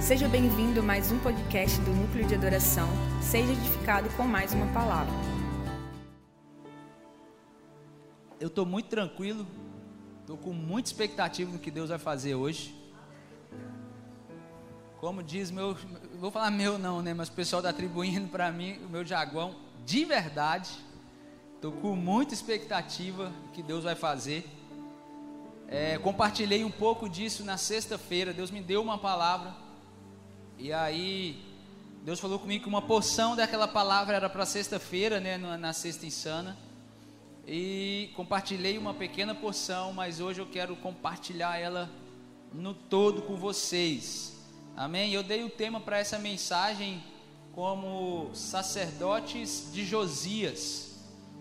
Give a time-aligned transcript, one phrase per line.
[0.00, 2.88] Seja bem-vindo a mais um podcast do Núcleo de Adoração.
[3.22, 5.12] Seja edificado com mais uma palavra.
[8.40, 9.46] Eu estou muito tranquilo,
[10.20, 12.74] estou com muita expectativa do que Deus vai fazer hoje.
[14.98, 15.76] Como diz meu,
[16.18, 17.14] vou falar meu não, né?
[17.14, 19.54] Mas o pessoal está atribuindo para mim o meu jaguão
[19.84, 20.70] de verdade.
[21.54, 24.44] Estou com muita expectativa do que Deus vai fazer.
[25.68, 28.32] É, compartilhei um pouco disso na sexta-feira.
[28.32, 29.61] Deus me deu uma palavra.
[30.62, 31.42] E aí,
[32.04, 36.56] Deus falou comigo que uma porção daquela palavra era para sexta-feira, né, na, sexta insana.
[37.44, 41.90] E compartilhei uma pequena porção, mas hoje eu quero compartilhar ela
[42.54, 44.40] no todo com vocês.
[44.76, 45.12] Amém?
[45.12, 47.02] Eu dei o tema para essa mensagem
[47.50, 50.92] como sacerdotes de Josias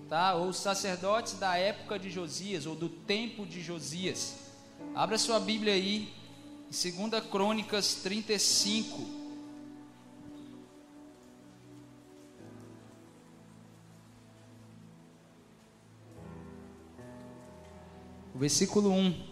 [0.09, 0.33] tá?
[0.33, 4.35] Ou sacerdotes da época de Josias, ou do tempo de Josias.
[4.93, 6.11] Abra sua Bíblia aí,
[6.71, 9.05] em 2 Crônicas 35.
[18.33, 19.30] Versículo 1.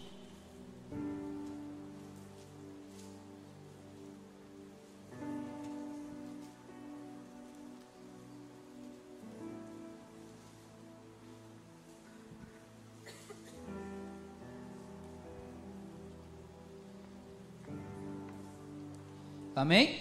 [19.60, 20.00] Amém?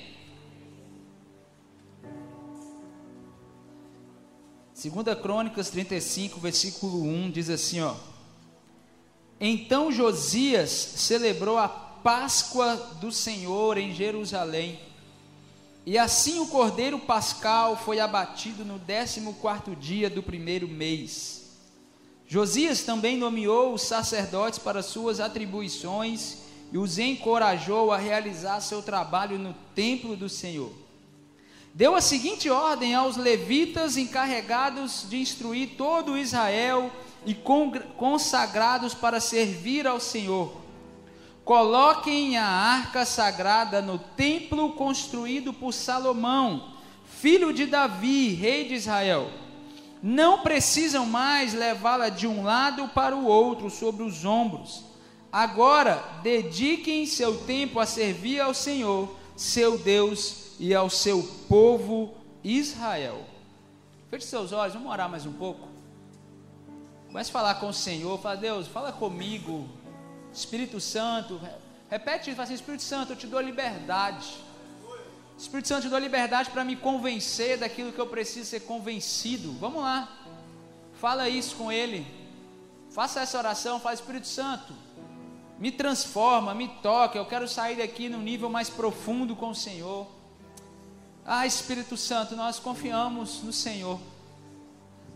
[4.72, 7.96] Segunda Crônicas 35, versículo 1 diz assim, ó:
[9.40, 14.78] Então Josias celebrou a Páscoa do Senhor em Jerusalém.
[15.84, 21.50] E assim o cordeiro pascal foi abatido no décimo quarto dia do primeiro mês.
[22.28, 29.38] Josias também nomeou os sacerdotes para suas atribuições e os encorajou a realizar seu trabalho
[29.38, 30.72] no templo do Senhor.
[31.72, 36.90] Deu a seguinte ordem aos levitas encarregados de instruir todo Israel
[37.24, 37.34] e
[37.96, 40.52] consagrados para servir ao Senhor.
[41.44, 46.74] Coloquem a arca sagrada no templo construído por Salomão,
[47.06, 49.30] filho de Davi, rei de Israel.
[50.02, 54.87] Não precisam mais levá-la de um lado para o outro sobre os ombros
[55.32, 63.26] Agora, dediquem seu tempo a servir ao Senhor, seu Deus e ao seu povo Israel.
[64.10, 65.68] Feche seus olhos, vamos orar mais um pouco.
[67.08, 69.68] Comece a falar com o Senhor, fala, Deus, fala comigo.
[70.32, 71.38] Espírito Santo,
[71.90, 74.34] repete fala assim, Espírito Santo, eu te dou liberdade.
[75.36, 79.52] Espírito Santo, eu te dou liberdade para me convencer daquilo que eu preciso ser convencido.
[79.60, 80.10] Vamos lá.
[80.94, 82.06] Fala isso com Ele.
[82.90, 84.87] Faça essa oração, fala, Espírito Santo
[85.58, 87.18] me transforma, me toca.
[87.18, 90.06] Eu quero sair daqui num nível mais profundo com o Senhor.
[91.24, 94.00] Ah, Espírito Santo, nós confiamos no Senhor.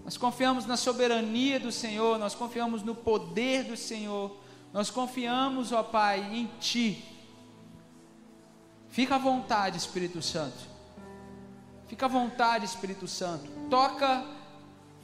[0.05, 4.37] Nós confiamos na soberania do Senhor, nós confiamos no poder do Senhor.
[4.73, 7.05] Nós confiamos, ó Pai, em Ti.
[8.89, 10.59] Fica à vontade, Espírito Santo.
[11.87, 13.49] Fica à vontade, Espírito Santo.
[13.71, 14.25] Toca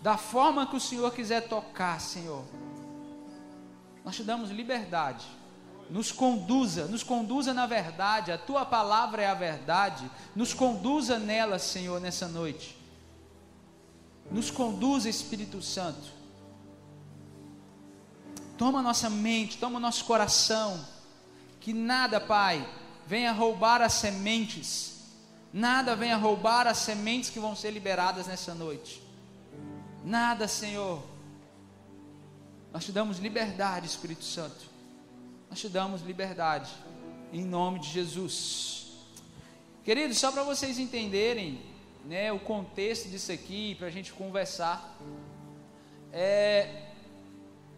[0.03, 2.45] da forma que o Senhor quiser tocar, Senhor.
[4.09, 5.27] Nós te damos liberdade.
[5.91, 8.33] Nos conduza, nos conduza na verdade.
[8.33, 10.11] A tua palavra é a verdade.
[10.35, 12.75] Nos conduza nela, Senhor, nessa noite.
[14.31, 16.09] Nos conduza, Espírito Santo.
[18.57, 20.83] Toma nossa mente, toma nosso coração.
[21.61, 22.67] Que nada, Pai,
[23.07, 25.03] venha roubar as sementes.
[25.53, 29.03] Nada venha roubar as sementes que vão ser liberadas nessa noite.
[30.03, 31.18] Nada, Senhor
[32.73, 34.69] nós te damos liberdade, Espírito Santo.
[35.49, 36.71] Nós te damos liberdade,
[37.33, 38.93] em nome de Jesus.
[39.83, 41.63] Queridos, só para vocês entenderem
[42.05, 44.99] né, o contexto disso aqui, para a gente conversar.
[46.13, 46.89] É,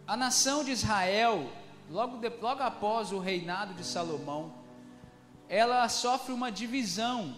[0.05, 1.49] a nação de Israel,
[1.89, 4.53] logo, de, logo após o reinado de Salomão,
[5.47, 7.33] ela sofre uma divisão,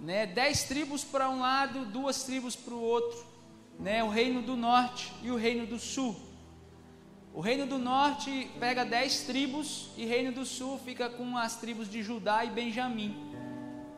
[0.00, 3.24] né, dez tribos para um lado, duas tribos para o outro,
[3.78, 6.25] né, o reino do norte e o reino do sul.
[7.36, 11.54] O reino do norte pega dez tribos e o reino do sul fica com as
[11.56, 13.14] tribos de Judá e Benjamim.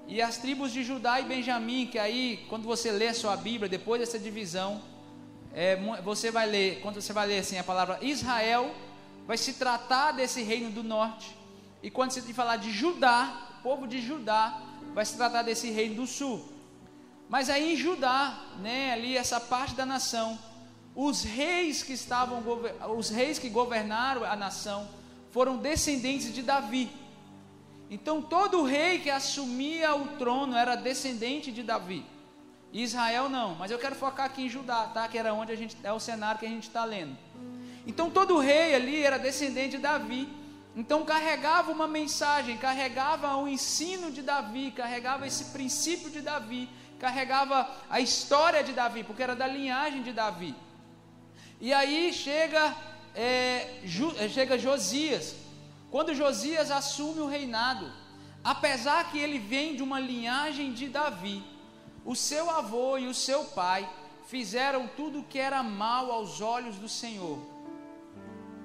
[0.09, 3.69] E as tribos de Judá e Benjamim, que aí, quando você lê a sua Bíblia,
[3.69, 4.83] depois dessa divisão,
[5.55, 8.75] é, você vai ler, quando você vai ler assim a palavra Israel,
[9.25, 11.33] vai se tratar desse reino do norte.
[11.81, 14.61] E quando você falar de Judá, povo de Judá,
[14.93, 16.45] vai se tratar desse reino do sul.
[17.29, 20.37] Mas aí em Judá, né, ali essa parte da nação,
[21.01, 22.43] os reis que estavam
[22.97, 24.89] os reis que governaram a nação
[25.31, 26.91] foram descendentes de Davi.
[27.89, 32.05] Então todo rei que assumia o trono era descendente de Davi.
[32.73, 35.07] Israel não, mas eu quero focar aqui em Judá, tá?
[35.07, 37.17] Que era onde a gente é o cenário que a gente está lendo.
[37.87, 40.29] Então todo rei ali era descendente de Davi.
[40.75, 46.69] Então carregava uma mensagem, carregava o ensino de Davi, carregava esse princípio de Davi,
[46.99, 50.57] carregava a história de Davi, porque era da linhagem de Davi.
[51.61, 52.75] E aí chega,
[53.15, 53.81] é,
[54.19, 55.35] é chega Josias.
[55.91, 57.91] Quando Josias assume o reinado,
[58.45, 61.43] apesar que ele vem de uma linhagem de Davi,
[62.05, 63.89] o seu avô e o seu pai
[64.29, 67.39] fizeram tudo o que era mal aos olhos do Senhor.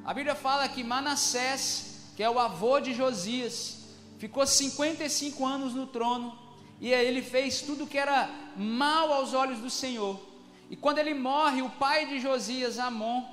[0.05, 3.85] A Bíblia fala que Manassés, que é o avô de Josias,
[4.19, 6.37] ficou 55 anos no trono
[6.79, 10.32] e ele fez tudo o que era mal aos olhos do Senhor.
[10.69, 13.23] E quando ele morre, o pai de Josias, Amon,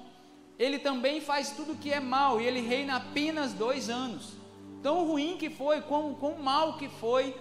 [0.59, 4.35] ele também faz tudo que é mal e ele reina apenas dois anos.
[4.83, 7.35] Tão ruim que foi, quão, quão mal que foi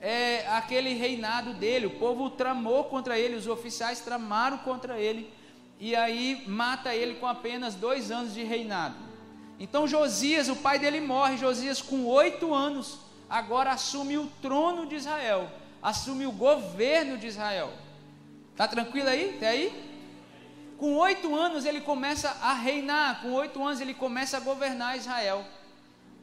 [0.00, 1.86] é, aquele reinado dele.
[1.86, 5.32] O povo tramou contra ele, os oficiais tramaram contra ele,
[5.78, 8.96] e aí mata ele com apenas dois anos de reinado.
[9.60, 12.98] Então Josias, o pai dele morre, Josias com oito anos,
[13.30, 15.48] agora assume o trono de Israel,
[15.80, 17.72] assume o governo de Israel.
[18.56, 19.36] Tá tranquilo aí?
[19.36, 19.92] Até aí?
[20.78, 25.44] Com oito anos ele começa a reinar, com oito anos ele começa a governar Israel.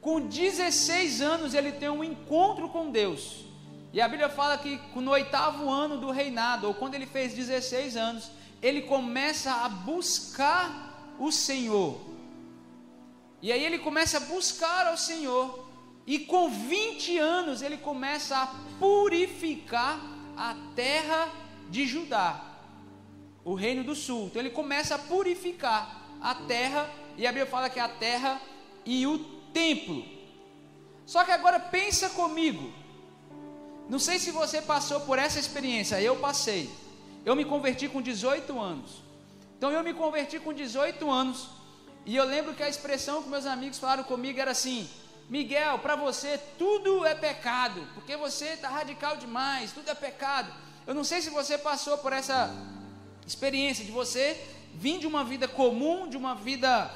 [0.00, 3.44] Com 16 anos ele tem um encontro com Deus.
[3.92, 7.96] E a Bíblia fala que no oitavo ano do reinado, ou quando ele fez 16
[7.96, 8.30] anos,
[8.62, 12.00] ele começa a buscar o Senhor.
[13.42, 15.68] E aí ele começa a buscar ao Senhor.
[16.06, 18.46] E com 20 anos ele começa a
[18.78, 20.00] purificar
[20.36, 21.28] a terra
[21.70, 22.44] de Judá,
[23.44, 24.26] o reino do sul.
[24.26, 28.40] Então ele começa a purificar a terra, e a Bíblia fala que é a terra
[28.84, 29.18] e o
[29.52, 30.04] templo.
[31.06, 32.72] Só que agora pensa comigo,
[33.88, 36.70] não sei se você passou por essa experiência, eu passei.
[37.24, 39.02] Eu me converti com 18 anos.
[39.58, 41.48] Então eu me converti com 18 anos.
[42.06, 44.88] E eu lembro que a expressão que meus amigos falaram comigo era assim:
[45.28, 50.50] Miguel, para você tudo é pecado, porque você está radical demais, tudo é pecado.
[50.90, 52.52] Eu não sei se você passou por essa
[53.24, 54.36] experiência de você
[54.74, 56.90] vir de uma vida comum, de uma vida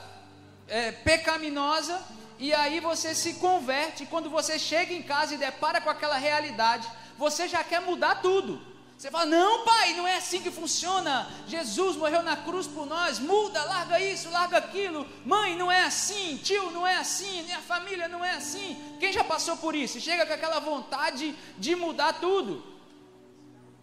[0.67, 2.03] é, pecaminosa,
[2.37, 6.17] e aí você se converte, e quando você chega em casa e depara com aquela
[6.17, 8.61] realidade, você já quer mudar tudo.
[8.99, 11.31] Você fala: Não, pai, não é assim que funciona.
[11.47, 13.21] Jesus morreu na cruz por nós.
[13.21, 15.07] Muda, larga isso, larga aquilo.
[15.25, 16.37] Mãe, não é assim.
[16.39, 17.45] Tio, não é assim.
[17.45, 18.77] Minha família não é assim.
[18.99, 20.01] Quem já passou por isso?
[20.01, 22.74] Chega com aquela vontade de mudar tudo.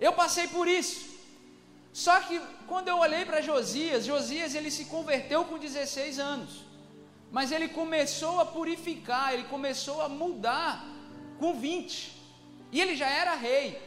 [0.01, 1.11] Eu passei por isso.
[1.93, 6.71] Só que quando eu olhei para Josias, Josias ele se converteu com 16 anos
[7.31, 10.85] mas ele começou a purificar, ele começou a mudar
[11.39, 12.11] com 20.
[12.71, 13.81] E ele já era rei.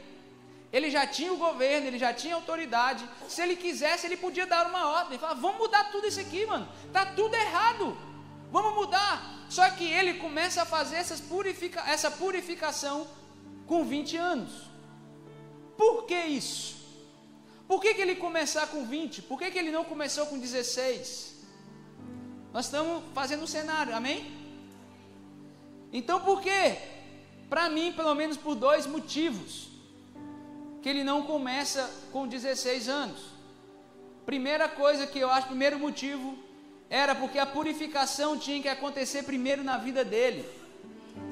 [0.72, 3.08] Ele já tinha o governo, ele já tinha autoridade.
[3.28, 6.66] Se ele quisesse, ele podia dar uma ordem, falar: "Vamos mudar tudo isso aqui, mano.
[6.92, 7.96] Tá tudo errado.
[8.50, 9.44] Vamos mudar".
[9.48, 13.06] Só que ele começa a fazer purifica essa purificação
[13.66, 14.73] com 20 anos.
[15.76, 16.76] Por que isso?
[17.66, 19.22] Por que, que ele começar com 20?
[19.22, 21.34] Por que, que ele não começou com 16?
[22.52, 24.30] Nós estamos fazendo um cenário, amém?
[25.92, 26.76] Então por quê?
[27.48, 29.68] Para mim, pelo menos por dois motivos,
[30.82, 33.20] que ele não começa com 16 anos.
[34.26, 36.38] Primeira coisa que eu acho, primeiro motivo,
[36.90, 40.48] era porque a purificação tinha que acontecer primeiro na vida dele,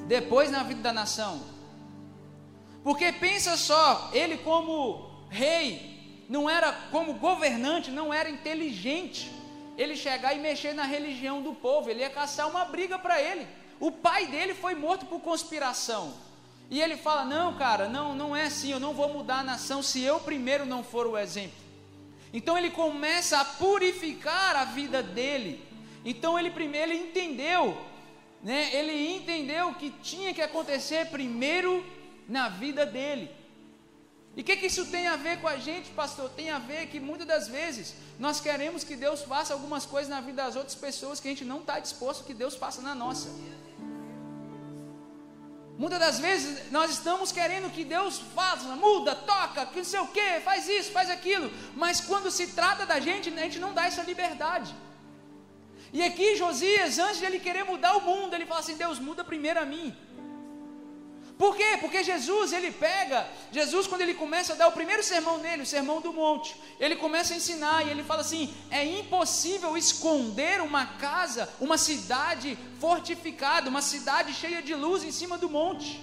[0.07, 1.52] depois na vida da nação.
[2.83, 9.31] Porque pensa só, ele como rei, não era como governante, não era inteligente
[9.77, 13.47] ele chegar e mexer na religião do povo, ele ia caçar uma briga para ele.
[13.79, 16.13] O pai dele foi morto por conspiração.
[16.69, 19.81] E ele fala: Não, cara, não, não é assim, eu não vou mudar a nação
[19.81, 21.57] se eu primeiro não for o exemplo.
[22.31, 25.61] Então ele começa a purificar a vida dele.
[26.05, 27.77] Então ele primeiro ele entendeu,
[28.41, 28.73] né?
[28.73, 31.85] Ele entendeu que tinha que acontecer primeiro
[32.27, 33.29] na vida dele.
[34.35, 36.29] E o que, que isso tem a ver com a gente, pastor?
[36.29, 40.21] Tem a ver que muitas das vezes nós queremos que Deus faça algumas coisas na
[40.21, 43.29] vida das outras pessoas que a gente não está disposto que Deus faça na nossa.
[45.77, 50.07] Muitas das vezes nós estamos querendo que Deus faça, muda, toca, que não sei o
[50.07, 53.85] que, faz isso, faz aquilo, mas quando se trata da gente, a gente não dá
[53.85, 54.73] essa liberdade.
[55.91, 59.23] E aqui Josias, antes de ele querer mudar o mundo, ele fala assim: Deus muda
[59.23, 59.95] primeiro a mim.
[61.43, 61.77] Por quê?
[61.81, 65.65] Porque Jesus, ele pega, Jesus quando ele começa a dar o primeiro sermão nele, o
[65.65, 70.85] sermão do monte, ele começa a ensinar e ele fala assim: é impossível esconder uma
[70.85, 76.01] casa, uma cidade fortificada, uma cidade cheia de luz em cima do monte.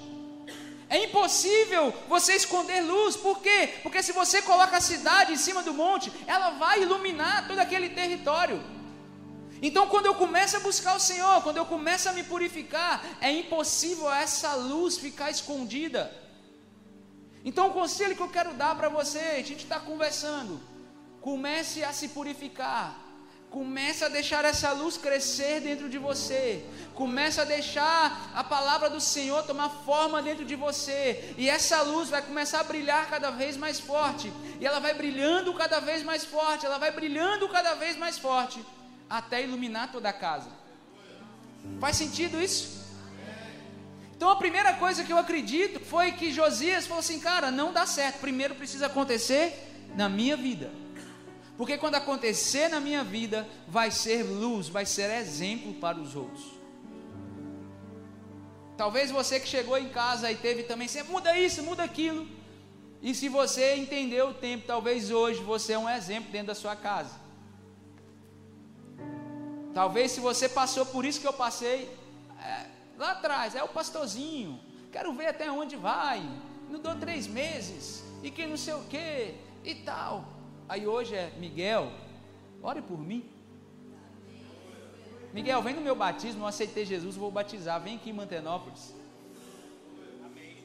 [0.90, 3.76] É impossível você esconder luz, por quê?
[3.82, 7.88] Porque se você coloca a cidade em cima do monte, ela vai iluminar todo aquele
[7.88, 8.62] território.
[9.62, 13.31] Então, quando eu começo a buscar o Senhor, quando eu começo a me purificar, é
[13.31, 16.11] impossível essa luz ficar escondida.
[17.45, 20.61] Então, o conselho que eu quero dar para você, a gente está conversando,
[21.21, 22.99] comece a se purificar,
[23.50, 26.64] comece a deixar essa luz crescer dentro de você,
[26.95, 32.09] comece a deixar a palavra do Senhor tomar forma dentro de você, e essa luz
[32.09, 36.25] vai começar a brilhar cada vez mais forte, e ela vai brilhando cada vez mais
[36.25, 38.64] forte, ela vai brilhando cada vez mais forte
[39.11, 40.49] até iluminar toda a casa.
[41.81, 42.81] Faz sentido isso?
[44.17, 47.85] Então a primeira coisa que eu acredito foi que Josias falou assim: cara, não dá
[47.87, 48.21] certo.
[48.21, 50.71] Primeiro precisa acontecer na minha vida.
[51.57, 56.43] Porque quando acontecer na minha vida, vai ser luz, vai ser exemplo para os outros.
[58.79, 62.26] Talvez você que chegou em casa e teve também, você muda isso, muda aquilo.
[63.02, 66.75] E se você entendeu o tempo, talvez hoje você é um exemplo dentro da sua
[66.75, 67.19] casa.
[69.72, 71.88] Talvez se você passou por isso que eu passei,
[72.42, 72.66] é,
[72.98, 74.60] lá atrás, é o pastorzinho,
[74.90, 76.20] quero ver até onde vai,
[76.68, 79.34] não dou três meses, e que não sei o que,
[79.64, 80.24] e tal.
[80.68, 81.92] Aí hoje é, Miguel,
[82.62, 83.28] ore por mim.
[85.32, 88.94] Miguel, vem no meu batismo, eu aceitei Jesus, vou batizar, vem aqui em Mantenópolis.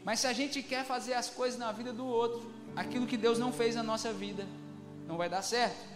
[0.04, 3.40] Mas se a gente quer fazer as coisas na vida do outro, aquilo que Deus
[3.40, 4.46] não fez na nossa vida,
[5.08, 5.95] não vai dar certo.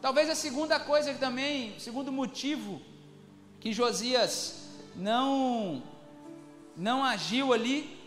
[0.00, 2.80] Talvez a segunda coisa que também, o segundo motivo
[3.58, 5.82] que Josias não
[6.76, 7.98] não agiu ali,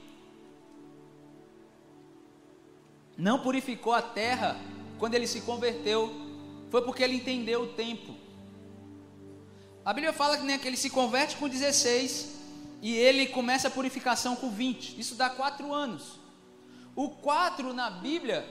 [3.18, 4.58] não purificou a terra
[4.98, 6.10] quando ele se converteu,
[6.70, 8.16] foi porque ele entendeu o tempo.
[9.84, 12.40] A Bíblia fala que, né, que ele se converte com 16
[12.82, 14.98] e ele começa a purificação com 20.
[14.98, 16.20] Isso dá quatro anos.
[16.96, 18.48] O 4 na Bíblia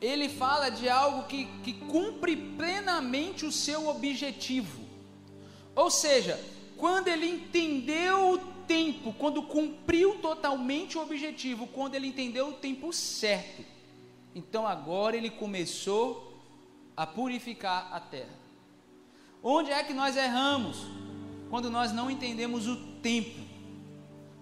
[0.00, 4.84] ele fala de algo que, que cumpre plenamente o seu objetivo.
[5.74, 6.38] Ou seja,
[6.76, 12.92] quando ele entendeu o tempo, quando cumpriu totalmente o objetivo, quando ele entendeu o tempo
[12.92, 13.64] certo,
[14.34, 16.42] então agora ele começou
[16.96, 18.36] a purificar a terra.
[19.42, 20.78] Onde é que nós erramos?
[21.48, 23.40] Quando nós não entendemos o tempo,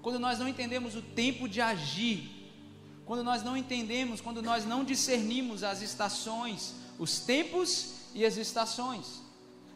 [0.02, 2.33] quando nós não entendemos o tempo de agir,
[3.06, 9.22] quando nós não entendemos, quando nós não discernimos as estações, os tempos e as estações.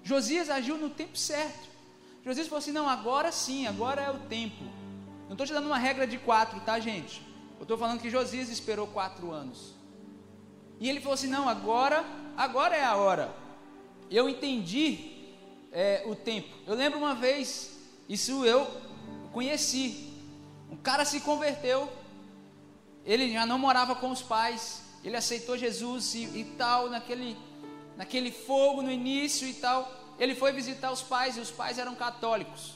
[0.03, 1.69] Josias agiu no tempo certo.
[2.25, 4.65] Josias falou assim: não, agora sim, agora é o tempo.
[5.27, 7.23] Não estou te dando uma regra de quatro, tá, gente?
[7.59, 9.75] Eu estou falando que Josias esperou quatro anos.
[10.81, 12.05] E ele falou assim: não, agora,
[12.37, 13.35] agora é a hora.
[14.11, 15.19] Eu entendi
[15.71, 16.57] é, o tempo.
[16.67, 18.67] Eu lembro uma vez, isso eu
[19.33, 20.09] conheci.
[20.71, 21.91] Um cara se converteu
[23.05, 27.37] ele já não morava com os pais, ele aceitou Jesus e, e tal, naquele,
[27.97, 29.91] naquele fogo no início e tal.
[30.19, 32.75] Ele foi visitar os pais e os pais eram católicos.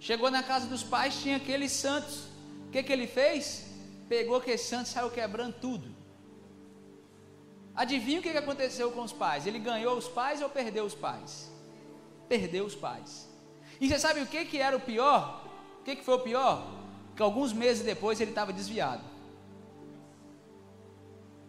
[0.00, 2.24] Chegou na casa dos pais, tinha aqueles santos.
[2.66, 3.66] O que, que ele fez?
[4.08, 5.98] Pegou aquele santo e saiu quebrando tudo.
[7.74, 9.46] Adivinha o que, que aconteceu com os pais?
[9.46, 11.52] Ele ganhou os pais ou perdeu os pais?
[12.28, 13.28] Perdeu os pais.
[13.80, 15.44] E você sabe o que, que era o pior?
[15.80, 16.66] O que, que foi o pior?
[17.14, 19.02] Que alguns meses depois ele estava desviado.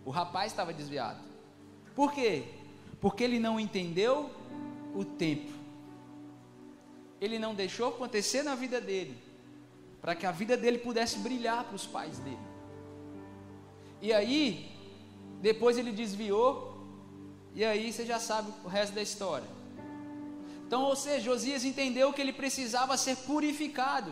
[0.09, 1.19] O rapaz estava desviado.
[1.93, 2.45] Por quê?
[2.99, 4.31] Porque ele não entendeu
[4.95, 5.51] o tempo.
[7.21, 9.15] Ele não deixou acontecer na vida dele,
[10.01, 12.39] para que a vida dele pudesse brilhar para os pais dele.
[14.01, 14.71] E aí,
[15.43, 16.83] depois ele desviou,
[17.53, 19.47] e aí você já sabe o resto da história.
[20.65, 24.11] Então, ou seja, Josias entendeu que ele precisava ser purificado,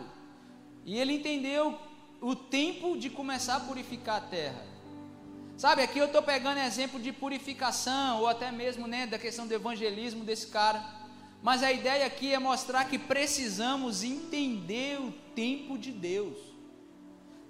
[0.84, 1.76] e ele entendeu
[2.20, 4.77] o tempo de começar a purificar a terra.
[5.58, 9.52] Sabe, aqui eu estou pegando exemplo de purificação, ou até mesmo né, da questão do
[9.52, 10.80] evangelismo desse cara.
[11.42, 16.38] Mas a ideia aqui é mostrar que precisamos entender o tempo de Deus.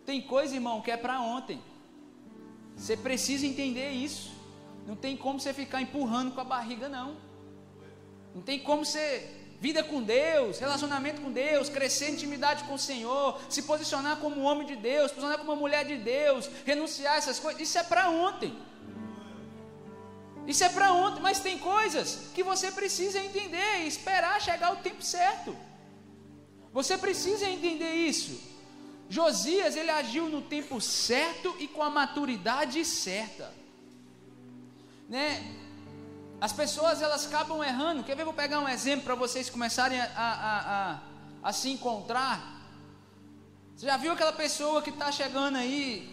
[0.07, 1.61] Tem coisa, irmão, que é para ontem.
[2.75, 4.33] Você precisa entender isso.
[4.87, 7.15] Não tem como você ficar empurrando com a barriga, não.
[8.35, 13.41] Não tem como você vida com Deus, relacionamento com Deus, crescer intimidade com o Senhor,
[13.49, 17.38] se posicionar como homem de Deus, posicionar como uma mulher de Deus, renunciar a essas
[17.38, 18.57] coisas, isso é para ontem.
[20.47, 24.77] Isso é para ontem, mas tem coisas que você precisa entender e esperar chegar o
[24.77, 25.55] tempo certo.
[26.73, 28.41] Você precisa entender isso.
[29.11, 33.53] Josias, ele agiu no tempo certo e com a maturidade certa.
[35.09, 35.43] Né?
[36.40, 38.04] As pessoas, elas acabam errando.
[38.04, 38.25] Quer ver?
[38.25, 40.99] Vou pegar um exemplo para vocês começarem a, a, a,
[41.42, 42.62] a, se encontrar.
[43.75, 46.09] Você já viu aquela pessoa que está chegando aí,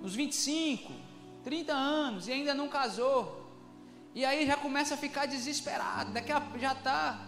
[0.00, 0.92] nos 25,
[1.44, 3.50] 30 anos, e ainda não casou?
[4.14, 6.12] E aí já começa a ficar desesperado.
[6.12, 7.26] Daqui a já está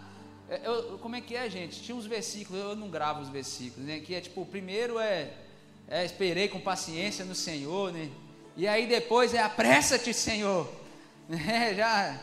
[0.49, 0.59] é,
[0.99, 1.81] como é que é, gente?
[1.83, 3.99] Tinha uns versículos, eu não gravo os versículos, né?
[3.99, 5.31] Que é tipo, o primeiro é,
[5.87, 8.09] é esperei com paciência no Senhor, né?
[8.57, 10.67] E aí depois é apressa-te, Senhor.
[11.29, 11.75] Né?
[11.77, 12.19] Já.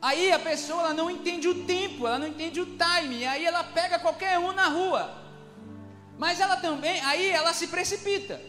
[0.00, 3.62] Aí a pessoa ela não entende o tempo, ela não entende o time, aí ela
[3.62, 5.22] pega qualquer um na rua.
[6.18, 8.40] Mas ela também, aí ela se precipita.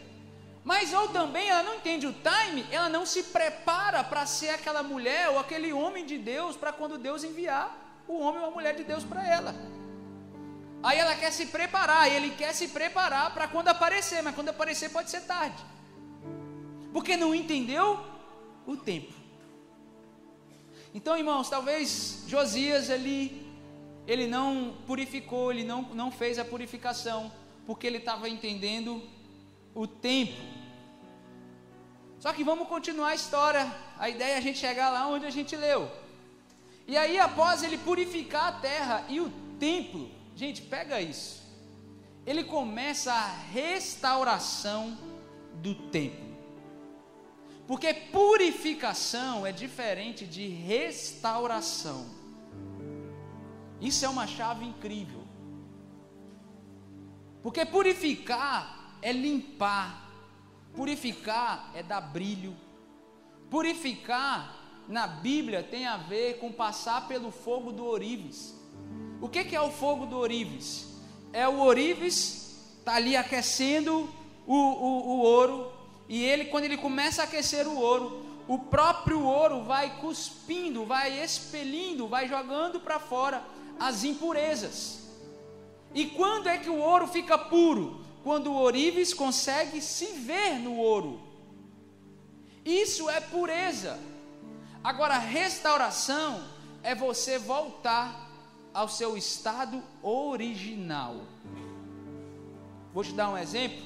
[0.63, 4.81] Mas ou também ela não entende o time, ela não se prepara para ser aquela
[4.81, 8.73] mulher ou aquele homem de Deus para quando Deus enviar o homem ou a mulher
[8.73, 9.53] de Deus para ela.
[10.81, 14.89] Aí ela quer se preparar, ele quer se preparar para quando aparecer, mas quando aparecer
[14.89, 15.63] pode ser tarde.
[16.91, 17.99] Porque não entendeu
[18.65, 19.22] o tempo.
[20.93, 23.43] Então, irmãos, talvez Josias ali
[24.05, 27.31] ele não purificou, ele não, não fez a purificação,
[27.65, 29.01] porque ele estava entendendo
[29.73, 30.39] o tempo.
[32.19, 33.73] Só que vamos continuar a história.
[33.97, 35.89] A ideia é a gente chegar lá onde a gente leu.
[36.88, 41.41] E aí, após ele purificar a terra e o templo, gente, pega isso.
[42.25, 44.97] Ele começa a restauração
[45.55, 46.22] do templo.
[47.73, 52.05] Porque purificação é diferente de restauração.
[53.81, 55.23] Isso é uma chave incrível.
[57.41, 60.07] Porque purificar é limpar,
[60.75, 62.55] purificar é dar brilho,
[63.49, 64.55] purificar
[64.87, 68.53] na Bíblia tem a ver com passar pelo fogo do orives.
[69.19, 70.85] O que, é o fogo do orives?
[71.33, 74.07] É o orives, está ali aquecendo
[74.45, 79.24] o, o, o ouro, e ele, quando ele começa a aquecer o ouro, o próprio
[79.24, 83.43] ouro vai cuspindo, vai expelindo, vai jogando para fora
[83.79, 85.03] as impurezas.
[85.93, 88.03] E quando é que o ouro fica puro?
[88.24, 91.22] Quando o orives consegue se ver no ouro.
[92.65, 93.99] Isso é pureza.
[94.84, 96.43] Agora, restauração
[96.82, 98.30] é você voltar
[98.73, 101.21] ao seu estado original.
[102.93, 103.82] Vou te dar um exemplo.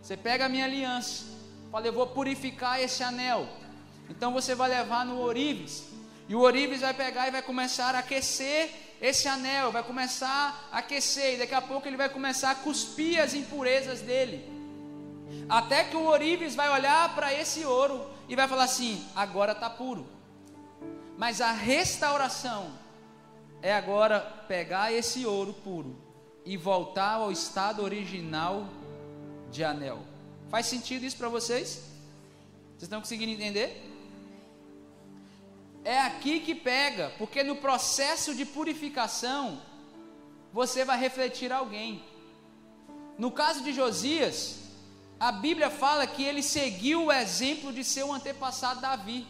[0.00, 1.24] Você pega a minha aliança,
[1.70, 3.48] fala, eu vou purificar esse anel.
[4.08, 5.84] Então você vai levar no orives,
[6.28, 10.78] e o orives vai pegar e vai começar a aquecer esse anel, vai começar a
[10.78, 14.48] aquecer, e daqui a pouco ele vai começar a cuspir as impurezas dele.
[15.48, 19.70] Até que o orives vai olhar para esse ouro e vai falar assim: agora está
[19.70, 20.06] puro.
[21.16, 22.72] Mas a restauração
[23.62, 25.96] é agora pegar esse ouro puro
[26.44, 28.66] e voltar ao estado original
[29.50, 30.09] de anel.
[30.50, 31.68] Faz sentido isso para vocês?
[31.68, 33.88] Vocês estão conseguindo entender?
[35.84, 39.62] É aqui que pega, porque no processo de purificação
[40.52, 42.02] você vai refletir alguém.
[43.16, 44.58] No caso de Josias,
[45.20, 49.28] a Bíblia fala que ele seguiu o exemplo de seu antepassado Davi.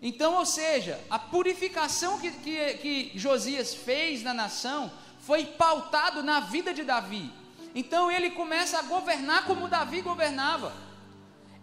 [0.00, 6.40] Então, ou seja, a purificação que, que, que Josias fez na nação foi pautado na
[6.40, 7.41] vida de Davi.
[7.74, 10.72] Então ele começa a governar como Davi governava.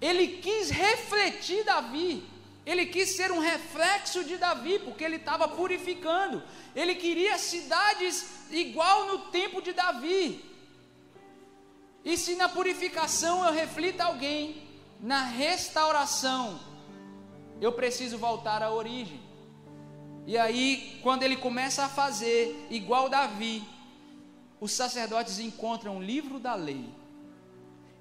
[0.01, 2.23] Ele quis refletir Davi.
[2.65, 6.43] Ele quis ser um reflexo de Davi, porque ele estava purificando.
[6.75, 10.45] Ele queria cidades igual no tempo de Davi.
[12.03, 14.67] E se na purificação eu reflita alguém,
[14.99, 16.59] na restauração
[17.61, 19.19] eu preciso voltar à origem.
[20.25, 23.63] E aí, quando ele começa a fazer igual Davi,
[24.59, 26.89] os sacerdotes encontram o livro da lei.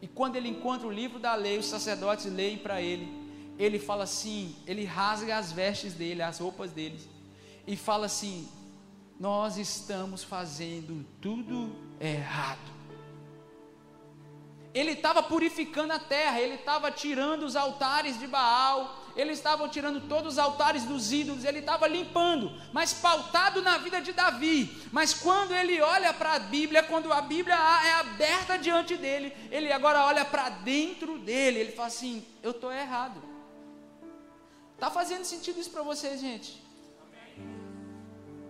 [0.01, 3.09] E quando ele encontra o livro da lei, os sacerdotes leem para ele.
[3.59, 6.99] Ele fala assim, ele rasga as vestes dele, as roupas dele,
[7.67, 8.49] e fala assim:
[9.19, 12.79] Nós estamos fazendo tudo errado.
[14.73, 20.01] Ele estava purificando a terra, ele estava tirando os altares de Baal, eles estavam tirando
[20.09, 24.81] todos os altares dos ídolos, ele estava limpando, mas pautado na vida de Davi.
[24.93, 29.73] Mas quando ele olha para a Bíblia, quando a Bíblia é aberta diante dele, ele
[29.73, 33.21] agora olha para dentro dele, ele fala assim: Eu estou errado.
[34.75, 36.63] Está fazendo sentido isso para vocês, gente?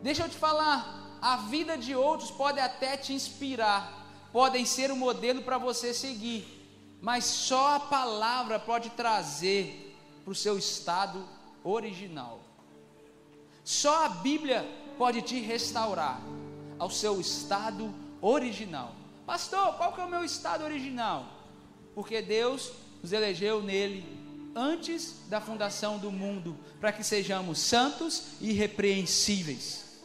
[0.03, 4.95] Deixa eu te falar, a vida de outros pode até te inspirar, podem ser o
[4.95, 6.47] um modelo para você seguir,
[7.01, 9.88] mas só a palavra pode trazer
[10.29, 11.27] para o seu estado
[11.65, 12.43] original.
[13.65, 14.63] Só a Bíblia
[14.99, 16.21] pode te restaurar
[16.79, 18.95] ao seu estado original.
[19.25, 21.27] Pastor, qual que é o meu estado original?
[21.95, 24.05] Porque Deus nos elegeu nele
[24.55, 29.99] antes da fundação do mundo, para que sejamos santos e irrepreensíveis.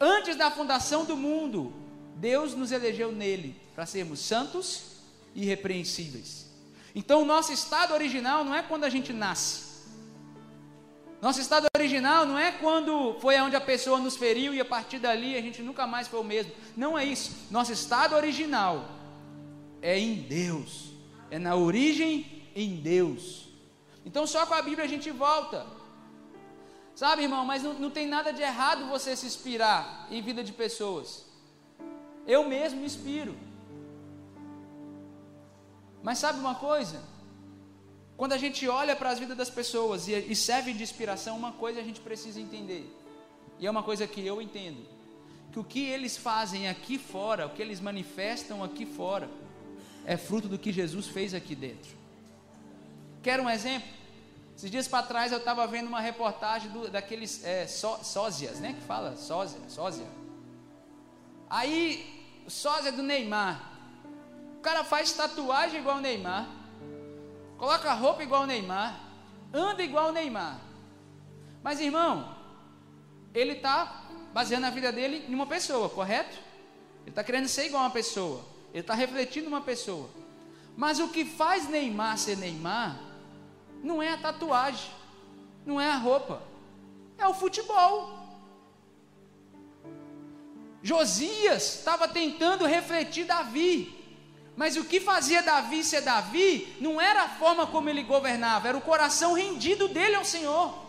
[0.00, 1.72] Antes da fundação do mundo,
[2.16, 4.82] Deus nos elegeu nele para sermos santos
[5.32, 6.45] e irrepreensíveis.
[6.98, 9.66] Então, o nosso estado original não é quando a gente nasce.
[11.20, 14.98] Nosso estado original não é quando foi onde a pessoa nos feriu e a partir
[14.98, 16.52] dali a gente nunca mais foi o mesmo.
[16.74, 17.48] Não é isso.
[17.50, 18.88] Nosso estado original
[19.82, 20.92] é em Deus.
[21.30, 23.48] É na origem em Deus.
[24.04, 25.66] Então só com a Bíblia a gente volta.
[26.94, 30.52] Sabe, irmão, mas não, não tem nada de errado você se inspirar em vida de
[30.52, 31.26] pessoas.
[32.26, 33.34] Eu mesmo me inspiro.
[36.06, 37.02] Mas sabe uma coisa?
[38.16, 41.50] Quando a gente olha para as vidas das pessoas e, e serve de inspiração, uma
[41.50, 42.88] coisa a gente precisa entender,
[43.58, 44.86] e é uma coisa que eu entendo:
[45.50, 49.28] que o que eles fazem aqui fora, o que eles manifestam aqui fora,
[50.04, 51.90] é fruto do que Jesus fez aqui dentro.
[53.20, 53.88] Quer um exemplo?
[54.56, 58.74] Esses dias para trás eu estava vendo uma reportagem do, daqueles é, só, sósias, né?
[58.74, 60.06] Que fala sósia, sósia.
[61.50, 63.75] Aí, sósia do Neymar.
[64.66, 66.44] Cara faz tatuagem igual o Neymar
[67.56, 68.98] coloca roupa igual o Neymar,
[69.54, 70.60] anda igual o Neymar.
[71.62, 72.36] Mas irmão,
[73.32, 76.36] ele está baseando a vida dele em uma pessoa, correto?
[77.02, 80.10] Ele está querendo ser igual a uma pessoa, ele está refletindo uma pessoa.
[80.76, 82.98] Mas o que faz Neymar ser Neymar
[83.84, 84.90] não é a tatuagem,
[85.64, 86.42] não é a roupa,
[87.16, 88.18] é o futebol.
[90.82, 93.95] Josias estava tentando refletir Davi,
[94.56, 98.78] mas o que fazia Davi ser Davi não era a forma como ele governava, era
[98.78, 100.86] o coração rendido dele ao Senhor.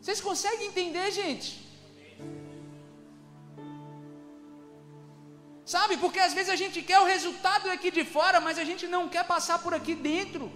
[0.00, 1.66] Vocês conseguem entender, gente?
[5.64, 8.86] Sabe, porque às vezes a gente quer o resultado aqui de fora, mas a gente
[8.86, 10.50] não quer passar por aqui dentro.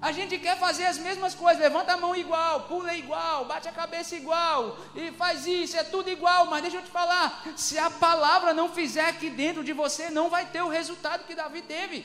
[0.00, 3.72] A gente quer fazer as mesmas coisas, levanta a mão igual, pula igual, bate a
[3.72, 7.90] cabeça igual, e faz isso, é tudo igual, mas deixa eu te falar, se a
[7.90, 12.04] palavra não fizer aqui dentro de você, não vai ter o resultado que Davi teve.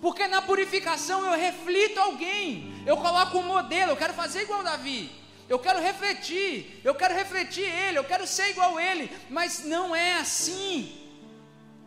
[0.00, 5.10] Porque na purificação eu reflito alguém, eu coloco um modelo, eu quero fazer igual Davi,
[5.48, 10.14] eu quero refletir, eu quero refletir ele, eu quero ser igual ele, mas não é
[10.14, 10.96] assim,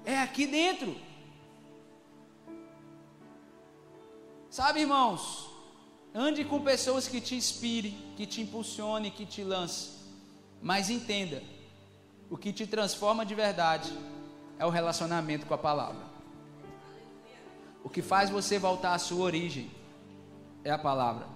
[0.05, 0.95] é aqui dentro.
[4.53, 5.49] Sabe, irmãos,
[6.13, 9.93] ande com pessoas que te inspirem, que te impulsionem, que te lancem.
[10.61, 11.41] Mas entenda,
[12.29, 13.91] o que te transforma de verdade
[14.59, 16.05] é o relacionamento com a palavra.
[17.83, 19.71] O que faz você voltar à sua origem
[20.63, 21.27] é a palavra.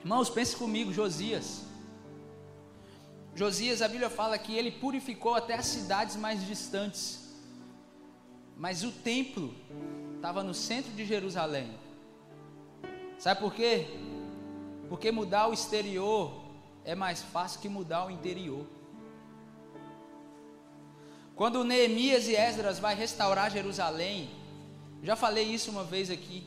[0.00, 1.62] Irmãos, pense comigo, Josias.
[3.36, 7.23] Josias, a Bíblia fala que ele purificou até as cidades mais distantes.
[8.56, 9.54] Mas o templo
[10.16, 11.70] estava no centro de Jerusalém.
[13.18, 13.86] Sabe por quê?
[14.88, 16.42] Porque mudar o exterior
[16.84, 18.66] é mais fácil que mudar o interior.
[21.34, 24.30] Quando Neemias e Esdras vai restaurar Jerusalém,
[25.02, 26.46] já falei isso uma vez aqui.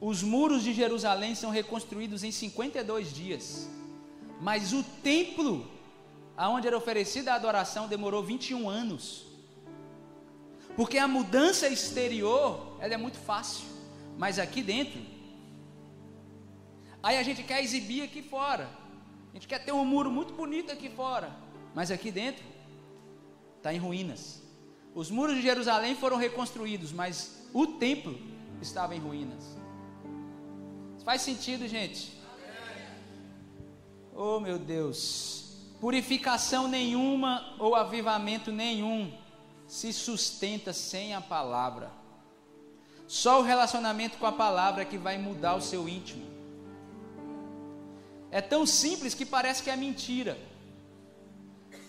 [0.00, 3.68] Os muros de Jerusalém são reconstruídos em 52 dias.
[4.40, 5.66] Mas o templo,
[6.36, 9.25] aonde era oferecida a adoração, demorou 21 anos.
[10.76, 13.64] Porque a mudança exterior, ela é muito fácil,
[14.18, 15.00] mas aqui dentro,
[17.02, 18.68] aí a gente quer exibir aqui fora.
[19.30, 21.34] A gente quer ter um muro muito bonito aqui fora,
[21.74, 22.44] mas aqui dentro
[23.56, 24.42] está em ruínas.
[24.94, 28.18] Os muros de Jerusalém foram reconstruídos, mas o templo
[28.60, 29.56] estava em ruínas.
[31.04, 32.20] Faz sentido, gente?
[34.14, 35.54] Oh, meu Deus.
[35.80, 39.12] Purificação nenhuma ou avivamento nenhum
[39.66, 41.90] se sustenta sem a palavra.
[43.06, 46.24] Só o relacionamento com a palavra é que vai mudar o seu íntimo.
[48.30, 50.38] É tão simples que parece que é mentira.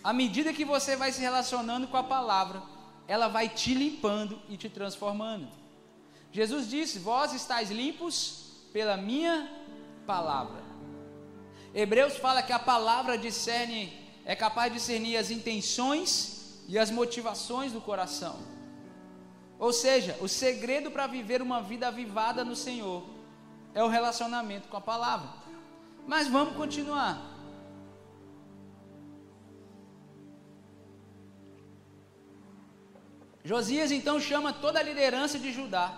[0.04, 2.62] À medida que você vai se relacionando com a palavra,
[3.08, 5.48] ela vai te limpando e te transformando.
[6.32, 9.50] Jesus disse: Vós estáis limpos pela minha
[10.06, 10.64] palavra.
[11.74, 16.37] Hebreus fala que a palavra discerne, é capaz de discernir as intenções
[16.68, 18.38] e as motivações do coração.
[19.58, 23.04] Ou seja, o segredo para viver uma vida avivada no Senhor
[23.74, 25.30] é o relacionamento com a palavra.
[26.06, 27.22] Mas vamos continuar.
[33.44, 35.94] Josias então chama toda a liderança de Judá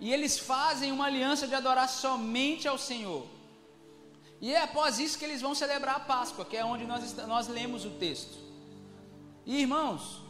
[0.00, 3.26] e eles fazem uma aliança de adorar somente ao Senhor.
[4.40, 7.48] E é após isso que eles vão celebrar a Páscoa, que é onde nós, nós
[7.48, 8.45] lemos o texto.
[9.46, 10.20] E irmãos,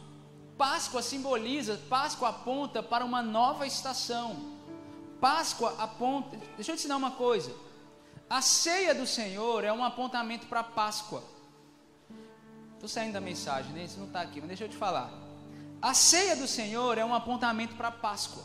[0.57, 4.55] Páscoa simboliza, Páscoa aponta para uma nova estação.
[5.19, 6.37] Páscoa aponta.
[6.55, 7.51] Deixa eu te ensinar uma coisa.
[8.29, 11.23] A ceia do Senhor é um apontamento para Páscoa.
[12.75, 13.85] Estou saindo da mensagem, né?
[13.85, 15.11] Isso não está aqui, mas deixa eu te falar.
[15.81, 18.43] A ceia do Senhor é um apontamento para Páscoa,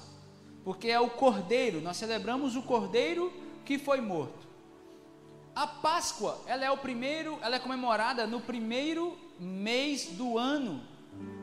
[0.65, 3.33] porque é o Cordeiro, nós celebramos o Cordeiro
[3.65, 4.47] que foi morto.
[5.55, 10.83] A Páscoa, ela é o primeiro, ela é comemorada no primeiro mês do ano.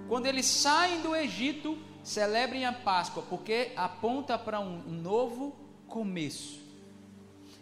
[0.07, 5.55] Quando eles saem do Egito, celebrem a Páscoa, porque aponta para um novo
[5.87, 6.59] começo.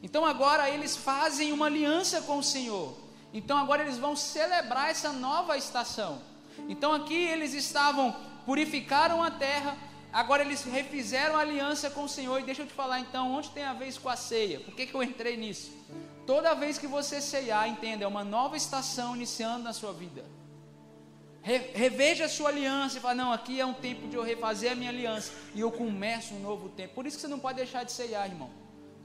[0.01, 2.95] Então agora eles fazem uma aliança com o Senhor.
[3.33, 6.21] Então agora eles vão celebrar essa nova estação.
[6.69, 9.75] Então aqui eles estavam purificaram a terra,
[10.17, 12.39] agora eles refizeram a aliança com o Senhor.
[12.39, 14.59] E deixa eu te falar então, onde tem a isso com a ceia?
[14.59, 15.71] Por que, que eu entrei nisso?
[16.25, 20.25] Toda vez que você ceiar, entenda, é uma nova estação iniciando na sua vida.
[21.83, 24.75] reveja a sua aliança e fala: Não, aqui é um tempo de eu refazer a
[24.75, 26.95] minha aliança e eu começo um novo tempo.
[26.95, 28.49] Por isso que você não pode deixar de ceiar, irmão.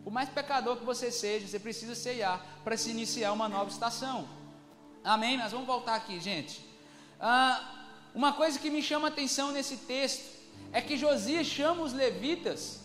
[0.03, 4.27] Por mais pecador que você seja, você precisa ceiar para se iniciar uma nova estação.
[5.05, 5.37] Amém?
[5.37, 6.64] Nós vamos voltar aqui, gente.
[7.20, 7.55] Ah,
[8.14, 12.81] uma coisa que me chama a atenção nesse texto é que Josias chama os levitas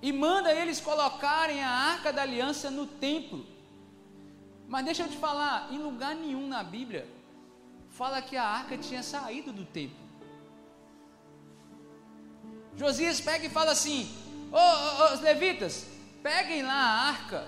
[0.00, 3.46] e manda eles colocarem a arca da aliança no templo.
[4.66, 7.06] Mas deixa eu te falar, em lugar nenhum na Bíblia
[7.90, 10.02] fala que a arca tinha saído do templo.
[12.76, 14.10] Josias pega e fala assim:
[14.50, 15.86] Ô oh, oh, os levitas,
[16.22, 17.46] peguem lá a arca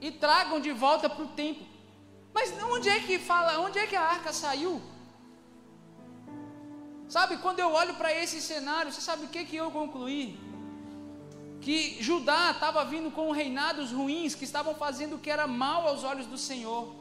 [0.00, 1.66] e tragam de volta para o templo.
[2.32, 4.82] Mas onde é que fala, onde é que a arca saiu?
[7.08, 10.46] Sabe, quando eu olho para esse cenário, você sabe o que, que eu concluí?
[11.66, 16.04] que Judá estava vindo com reinados ruins que estavam fazendo o que era mal aos
[16.04, 16.94] olhos do Senhor.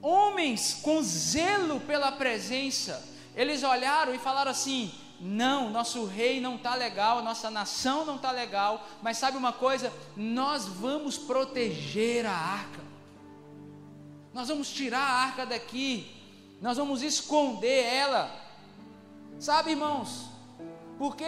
[0.00, 6.74] Homens com zelo pela presença, eles olharam e falaram assim: não, nosso rei não está
[6.74, 9.92] legal, nossa nação não está legal, mas sabe uma coisa?
[10.16, 12.80] Nós vamos proteger a arca,
[14.32, 16.10] nós vamos tirar a arca daqui,
[16.62, 18.30] nós vamos esconder ela,
[19.38, 20.26] sabe, irmãos?
[20.98, 21.24] Porque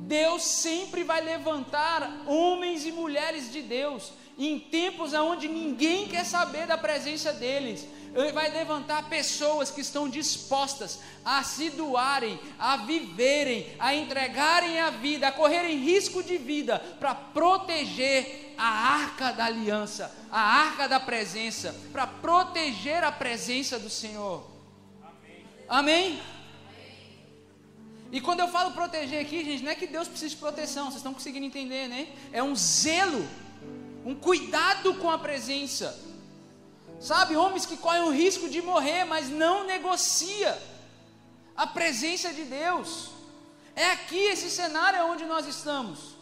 [0.00, 6.66] Deus sempre vai levantar homens e mulheres de Deus em tempos onde ninguém quer saber
[6.66, 7.86] da presença deles.
[8.14, 14.90] Ele vai levantar pessoas que estão dispostas a se doarem, a viverem, a entregarem a
[14.90, 21.00] vida, a correrem risco de vida para proteger a arca da aliança, a arca da
[21.00, 24.48] presença, para proteger a presença do Senhor.
[25.02, 25.46] Amém?
[25.68, 26.33] Amém?
[28.12, 30.96] E quando eu falo proteger aqui, gente, não é que Deus precisa de proteção, vocês
[30.96, 32.08] estão conseguindo entender, né?
[32.32, 33.26] É um zelo,
[34.04, 35.98] um cuidado com a presença.
[37.00, 40.56] Sabe, homens que correm o risco de morrer, mas não negocia
[41.56, 43.10] a presença de Deus.
[43.76, 46.13] É aqui esse cenário onde nós estamos.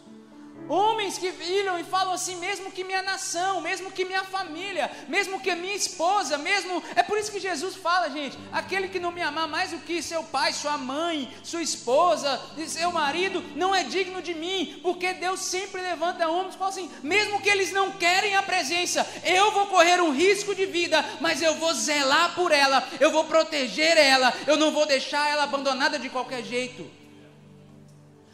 [0.69, 5.39] Homens que viram e falam assim, mesmo que minha nação, mesmo que minha família, mesmo
[5.39, 6.81] que minha esposa, mesmo.
[6.95, 10.01] É por isso que Jesus fala, gente: aquele que não me amar mais do que
[10.01, 15.41] seu pai, sua mãe, sua esposa, seu marido, não é digno de mim, porque Deus
[15.41, 19.67] sempre levanta homens e fala assim: mesmo que eles não querem a presença, eu vou
[19.67, 24.33] correr um risco de vida, mas eu vou zelar por ela, eu vou proteger ela,
[24.47, 27.02] eu não vou deixar ela abandonada de qualquer jeito.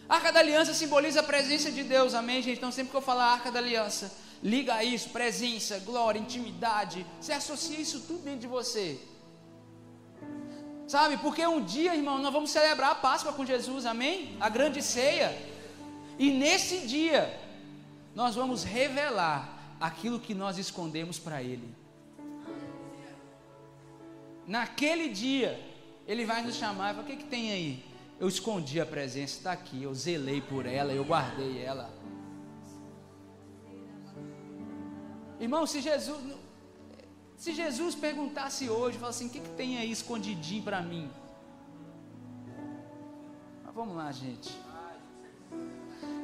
[0.10, 2.58] Arca da aliança simboliza a presença de Deus, amém, gente?
[2.58, 7.06] Então, sempre que eu falar arca da aliança, liga a isso: presença, glória, intimidade.
[7.22, 9.00] Você associa isso tudo dentro de você.
[10.88, 14.36] Sabe, porque um dia, irmão, nós vamos celebrar a Páscoa com Jesus, amém?
[14.40, 15.38] A grande ceia.
[16.18, 17.40] E nesse dia,
[18.16, 21.70] nós vamos revelar aquilo que nós escondemos para Ele.
[24.48, 25.64] Naquele dia,
[26.08, 27.86] Ele vai nos chamar e falar: o que, que tem aí?
[28.20, 29.82] Eu escondi a presença, está aqui.
[29.82, 31.90] Eu zelei por ela, eu guardei ela.
[35.40, 36.22] Irmão, se Jesus,
[37.38, 41.10] se Jesus perguntasse hoje, falasse assim: o que, que tem aí escondidinho para mim?
[43.64, 44.54] Mas vamos lá, gente.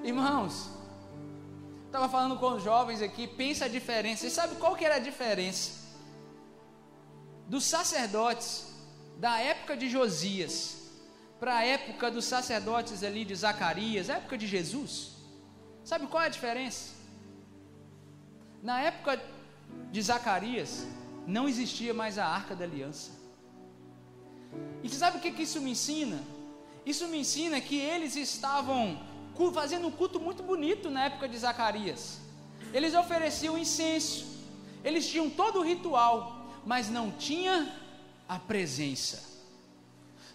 [0.03, 0.69] Irmãos,
[1.85, 4.23] estava falando com os jovens aqui, pensa a diferença.
[4.23, 5.85] Você sabe qual que era a diferença?
[7.47, 8.67] Dos sacerdotes
[9.17, 10.84] da época de Josias
[11.39, 15.11] para a época dos sacerdotes ali de Zacarias, época de Jesus.
[15.83, 16.93] Sabe qual é a diferença?
[18.63, 19.21] Na época
[19.91, 20.87] de Zacarias,
[21.27, 23.11] não existia mais a arca da aliança.
[24.83, 26.19] E você sabe o que, que isso me ensina?
[26.85, 28.99] Isso me ensina que eles estavam
[29.53, 32.19] fazendo um culto muito bonito na época de Zacarias.
[32.73, 34.25] Eles ofereciam incenso,
[34.83, 37.75] Eles tinham todo o ritual, mas não tinha
[38.29, 39.34] a presença.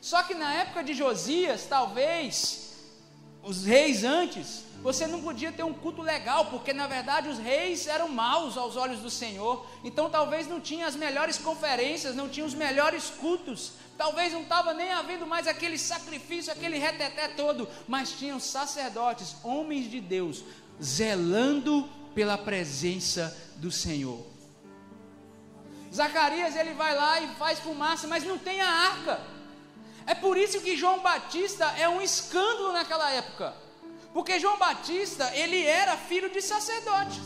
[0.00, 2.74] Só que na época de Josias, talvez
[3.42, 7.86] os reis antes você não podia ter um culto legal, porque na verdade os reis
[7.86, 9.66] eram maus aos olhos do Senhor.
[9.84, 13.72] Então talvez não tinha as melhores conferências, não tinha os melhores cultos.
[13.98, 19.90] Talvez não estava nem havendo mais aquele sacrifício, aquele reteté todo, mas tinham sacerdotes, homens
[19.90, 20.42] de Deus,
[20.82, 24.26] zelando pela presença do Senhor.
[25.94, 29.20] Zacarias ele vai lá e faz fumaça, mas não tem a arca.
[30.06, 33.54] É por isso que João Batista é um escândalo naquela época.
[34.12, 37.20] Porque João Batista, ele era filho de sacerdote.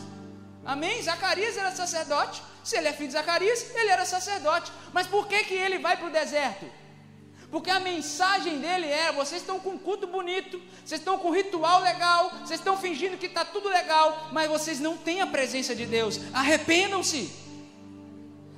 [0.64, 1.02] Amém?
[1.02, 2.42] Zacarias era sacerdote.
[2.62, 4.72] Se ele é filho de Zacarias, ele era sacerdote.
[4.92, 6.66] Mas por que, que ele vai para o deserto?
[7.50, 11.80] Porque a mensagem dele é: vocês estão com um culto bonito, vocês estão com ritual
[11.82, 15.87] legal, vocês estão fingindo que está tudo legal, mas vocês não têm a presença de
[15.87, 16.18] Deus.
[16.32, 17.43] Arrependam-se.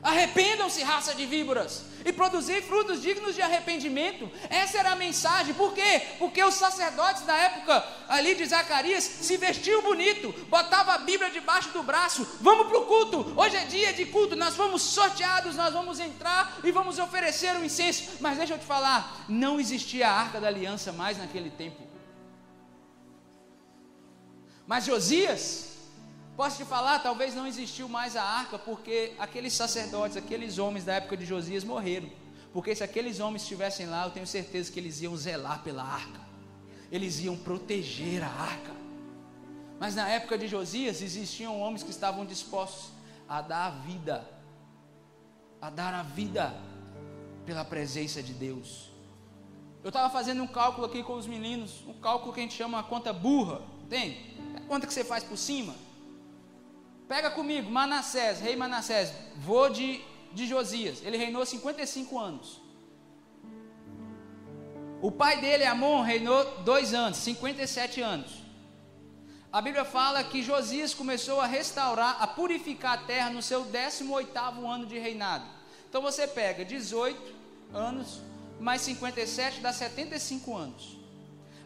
[0.06, 4.30] Arrependam-se, raça de víboras, e produzir frutos dignos de arrependimento.
[4.48, 5.52] Essa era a mensagem.
[5.52, 6.00] Por quê?
[6.20, 11.70] Porque os sacerdotes da época ali de Zacarias se vestiam bonito, botava a Bíblia debaixo
[11.70, 12.24] do braço.
[12.40, 13.34] Vamos para o culto.
[13.36, 14.36] Hoje é dia de culto.
[14.36, 18.18] Nós fomos sorteados, nós vamos entrar e vamos oferecer o um incenso.
[18.20, 21.82] Mas deixa eu te falar, não existia a arca da aliança mais naquele tempo.
[24.68, 25.75] Mas Josias
[26.36, 30.94] Posso te falar, talvez não existiu mais a arca, porque aqueles sacerdotes, aqueles homens da
[30.94, 32.10] época de Josias morreram.
[32.52, 36.20] Porque se aqueles homens estivessem lá, eu tenho certeza que eles iam zelar pela arca,
[36.92, 38.72] eles iam proteger a arca.
[39.80, 42.90] Mas na época de Josias existiam homens que estavam dispostos
[43.26, 44.28] a dar a vida,
[45.60, 46.54] a dar a vida
[47.46, 48.90] pela presença de Deus.
[49.82, 52.78] Eu estava fazendo um cálculo aqui com os meninos, um cálculo que a gente chama
[52.80, 54.34] a conta burra, tem?
[54.54, 55.85] É a conta que você faz por cima.
[57.08, 61.00] Pega comigo, Manassés, rei Manassés, vô de, de Josias.
[61.02, 62.60] Ele reinou 55 anos.
[65.00, 68.46] O pai dele, Amon, reinou dois anos, 57 anos.
[69.52, 74.36] A Bíblia fala que Josias começou a restaurar, a purificar a terra no seu 18
[74.66, 75.44] ano de reinado.
[75.88, 77.34] Então você pega 18
[77.72, 78.20] anos
[78.60, 80.98] mais 57 dá 75 anos.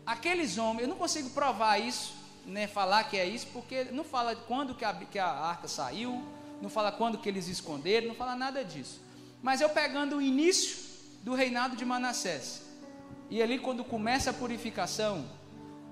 [0.04, 2.12] Aqueles homens, eu não consigo provar isso,
[2.46, 6.22] né, falar que é isso, porque não fala quando que a, que a arca saiu,
[6.60, 9.00] não fala quando que eles esconderam, não fala nada disso.
[9.42, 10.76] Mas eu pegando o início
[11.22, 12.62] do reinado de Manassés,
[13.30, 15.24] e ali quando começa a purificação,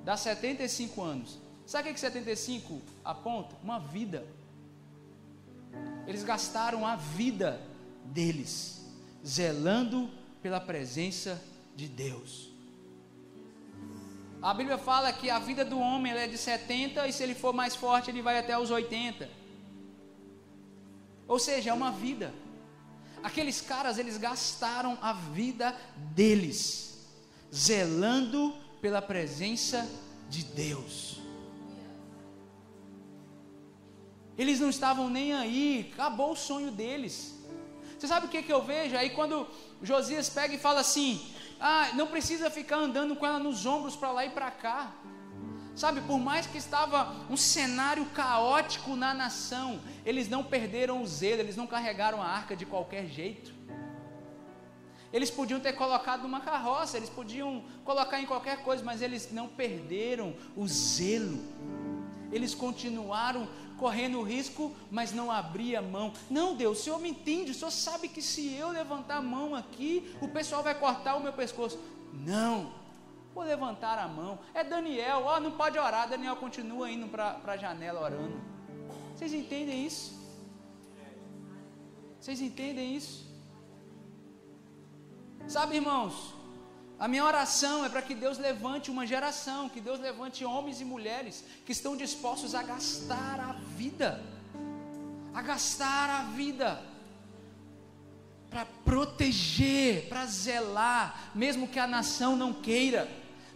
[0.04, 1.38] dá 75 anos.
[1.64, 3.54] Sabe o que 75 aponta?
[3.62, 4.26] Uma vida.
[6.06, 7.60] Eles gastaram a vida
[8.04, 8.84] deles,
[9.24, 10.10] zelando
[10.42, 11.40] pela presença
[11.76, 12.50] de Deus.
[14.40, 17.52] A Bíblia fala que a vida do homem é de 70 e se ele for
[17.52, 19.28] mais forte, ele vai até os 80.
[21.26, 22.32] Ou seja, é uma vida.
[23.22, 25.76] Aqueles caras, eles gastaram a vida
[26.14, 27.04] deles,
[27.52, 29.88] zelando pela presença
[30.28, 31.18] de Deus.
[34.36, 37.34] Eles não estavam nem aí, acabou o sonho deles.
[37.98, 38.96] Você sabe o que, que eu vejo?
[38.96, 39.48] Aí quando
[39.82, 41.20] Josias pega e fala assim:
[41.60, 44.92] ah, não precisa ficar andando com ela nos ombros para lá e para cá.
[45.74, 51.40] Sabe, por mais que estava um cenário caótico na nação, eles não perderam o zelo,
[51.40, 53.54] eles não carregaram a arca de qualquer jeito.
[55.12, 59.48] Eles podiam ter colocado numa carroça, eles podiam colocar em qualquer coisa, mas eles não
[59.48, 61.38] perderam o zelo.
[62.30, 66.12] Eles continuaram correndo risco, mas não abria mão.
[66.28, 69.54] Não, Deus, o Senhor me entende, o Senhor sabe que se eu levantar a mão
[69.54, 71.78] aqui, o pessoal vai cortar o meu pescoço.
[72.12, 72.72] Não,
[73.34, 74.38] vou levantar a mão.
[74.52, 76.08] É Daniel, ó, não pode orar.
[76.08, 78.40] Daniel continua indo para a janela orando.
[79.14, 80.18] Vocês entendem isso?
[82.20, 83.26] Vocês entendem isso?
[85.46, 86.34] Sabe, irmãos,
[86.98, 90.84] a minha oração é para que Deus levante uma geração, que Deus levante homens e
[90.84, 94.20] mulheres que estão dispostos a gastar a vida,
[95.32, 96.82] a gastar a vida,
[98.50, 103.08] para proteger, para zelar, mesmo que a nação não queira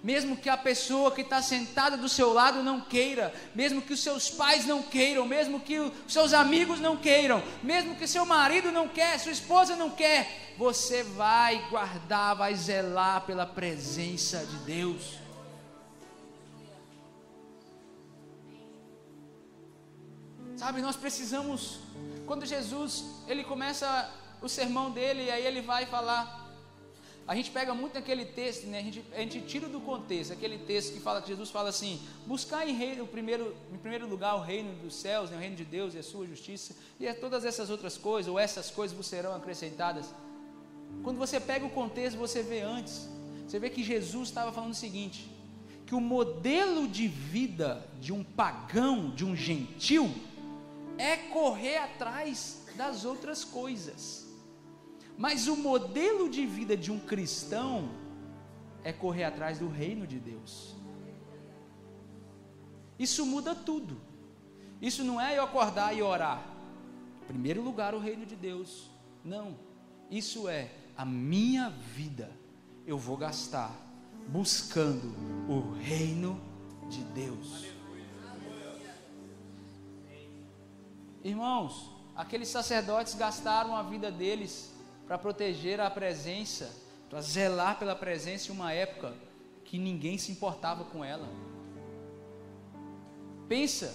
[0.02, 4.00] mesmo que a pessoa que está sentada do seu lado não queira, mesmo que os
[4.00, 8.72] seus pais não queiram, mesmo que os seus amigos não queiram, mesmo que seu marido
[8.72, 15.22] não quer, sua esposa não quer, você vai guardar, vai zelar pela presença de Deus.
[20.56, 21.78] Sabe, nós precisamos,
[22.26, 26.41] quando Jesus, ele começa o sermão dele, e aí ele vai falar
[27.26, 28.80] A gente pega muito naquele texto, né?
[28.80, 32.00] a, gente, a gente tira do contexto, aquele texto que fala que Jesus fala assim:
[32.26, 35.36] buscar em, reino, primeiro, em primeiro lugar o reino dos céus, né?
[35.36, 38.70] o reino de Deus e a sua justiça, e todas essas outras coisas, ou essas
[38.70, 40.12] coisas vos serão acrescentadas.
[41.04, 43.08] Quando você pega o contexto, você vê antes,
[43.46, 45.30] você vê que Jesus estava falando o seguinte:
[45.86, 50.12] que o modelo de vida de um pagão, de um gentil,
[50.98, 54.21] é correr atrás das outras coisas.
[55.16, 57.88] Mas o modelo de vida de um cristão
[58.84, 60.74] é correr atrás do reino de Deus.
[62.98, 64.00] Isso muda tudo.
[64.80, 66.44] Isso não é eu acordar e orar.
[67.22, 68.90] Em primeiro lugar, o reino de Deus.
[69.24, 69.56] Não.
[70.10, 72.30] Isso é a minha vida.
[72.86, 73.72] Eu vou gastar
[74.28, 75.14] buscando
[75.48, 76.40] o reino
[76.88, 77.66] de Deus.
[81.24, 84.71] Irmãos, aqueles sacerdotes gastaram a vida deles
[85.12, 86.74] para proteger a presença,
[87.10, 89.12] para zelar pela presença em uma época
[89.62, 91.28] que ninguém se importava com ela.
[93.46, 93.94] Pensa,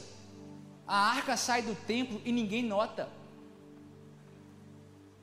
[0.85, 3.09] a arca sai do templo e ninguém nota.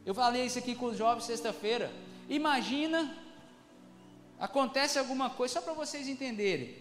[0.04, 1.92] Eu falei isso aqui com os jovens sexta-feira.
[2.28, 3.16] Imagina,
[4.40, 6.74] acontece alguma coisa, só para vocês entenderem.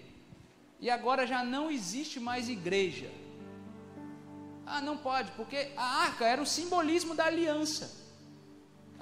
[0.80, 3.11] E agora já não existe mais igreja.
[4.66, 8.01] Ah, não pode, porque a arca era o simbolismo da aliança.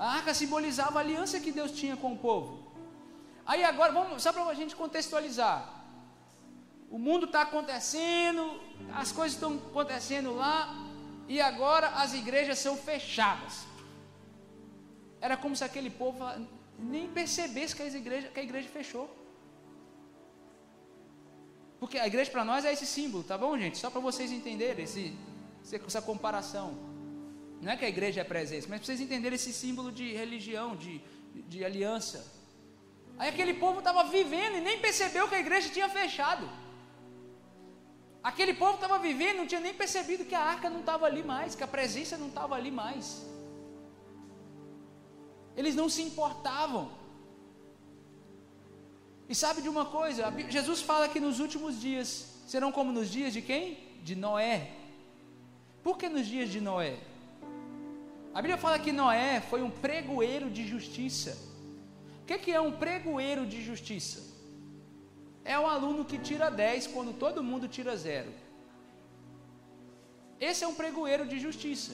[0.03, 2.51] A arca simbolizava a aliança que Deus tinha com o povo.
[3.45, 5.59] Aí agora, vamos, só para a gente contextualizar.
[6.89, 8.43] O mundo está acontecendo,
[9.01, 10.53] as coisas estão acontecendo lá,
[11.27, 13.63] e agora as igrejas são fechadas.
[15.21, 16.17] Era como se aquele povo
[16.79, 19.07] nem percebesse que a igreja, que a igreja fechou.
[21.79, 23.77] Porque a igreja para nós é esse símbolo, tá bom, gente?
[23.77, 25.15] Só para vocês entenderem esse,
[25.63, 26.90] essa comparação.
[27.61, 30.99] Não é que a igreja é presença, mas vocês entenderem esse símbolo de religião, de,
[31.51, 32.19] de aliança.
[33.19, 36.49] Aí aquele povo estava vivendo e nem percebeu que a igreja tinha fechado.
[38.23, 41.53] Aquele povo estava vivendo, não tinha nem percebido que a arca não estava ali mais,
[41.53, 43.25] que a presença não estava ali mais.
[45.55, 46.91] Eles não se importavam.
[49.29, 50.33] E sabe de uma coisa?
[50.49, 52.07] Jesus fala que nos últimos dias
[52.47, 53.77] serão como nos dias de quem?
[54.03, 54.71] De Noé.
[55.83, 56.97] Por que nos dias de Noé?
[58.33, 61.37] A Bíblia fala que Noé foi um pregoeiro de justiça.
[62.21, 64.21] O que, é um pregoeiro de justiça?
[65.43, 68.31] É um aluno que tira 10 quando todo mundo tira zero.
[70.39, 71.93] Esse é um pregoeiro de justiça.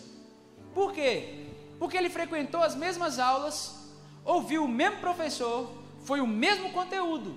[0.76, 1.48] Por quê?
[1.80, 3.76] Porque ele frequentou as mesmas aulas,
[4.24, 7.36] ouviu o mesmo professor, foi o mesmo conteúdo.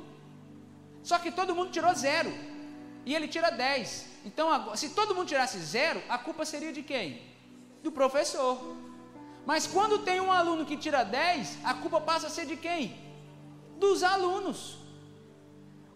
[1.02, 2.30] Só que todo mundo tirou zero.
[3.06, 4.06] E ele tira 10.
[4.26, 7.22] Então, se todo mundo tirasse zero, a culpa seria de quem?
[7.82, 8.89] Do professor.
[9.46, 12.96] Mas quando tem um aluno que tira 10, a culpa passa a ser de quem?
[13.78, 14.76] Dos alunos.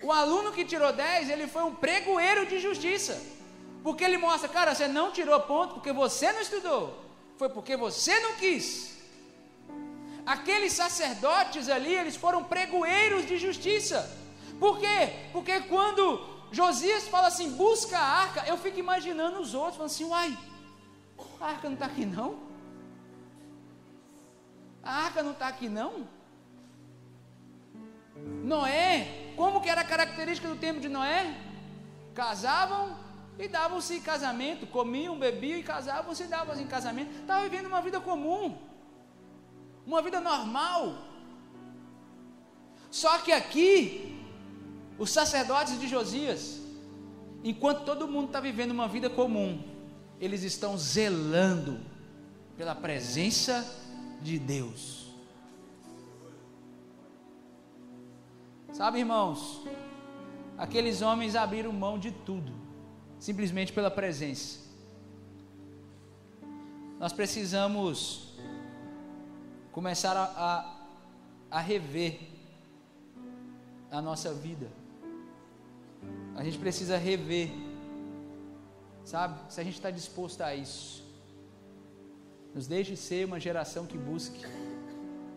[0.02, 3.20] O aluno que tirou 10, ele foi um pregoeiro de justiça.
[3.82, 6.82] Porque ele mostra, cara, você não tirou ponto porque você não estudou.
[7.36, 8.94] Foi porque você não quis.
[10.24, 13.98] Aqueles sacerdotes ali, eles foram pregoeiros de justiça.
[14.58, 15.12] Por quê?
[15.32, 16.02] Porque quando
[16.50, 20.38] Josias fala assim, busca a arca, eu fico imaginando os outros, falando assim, uai,
[21.40, 22.53] a arca não está aqui não?
[24.84, 26.06] A arca não está aqui não?
[28.44, 31.34] Noé, como que era a característica do tempo de Noé?
[32.14, 32.96] Casavam
[33.38, 37.10] e davam-se em casamento, comiam, bebiam e casavam-se e davam-se em casamento.
[37.20, 38.56] Estava vivendo uma vida comum,
[39.86, 40.98] uma vida normal.
[42.90, 44.22] Só que aqui,
[44.98, 46.60] os sacerdotes de Josias,
[47.42, 49.62] enquanto todo mundo está vivendo uma vida comum,
[50.20, 51.80] eles estão zelando
[52.56, 53.83] pela presença de
[54.38, 55.04] Deus.
[58.72, 59.62] Sabe, irmãos,
[60.58, 62.52] aqueles homens abriram mão de tudo,
[63.20, 64.58] simplesmente pela presença.
[66.98, 68.34] Nós precisamos
[69.70, 72.18] começar a, a, a rever
[73.90, 74.68] a nossa vida.
[76.34, 77.52] A gente precisa rever,
[79.04, 79.38] sabe?
[79.52, 81.03] Se a gente está disposto a isso.
[82.54, 84.46] Nos deixe ser uma geração que busque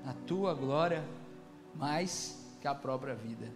[0.05, 1.03] a tua glória
[1.73, 3.51] mais que a própria vida.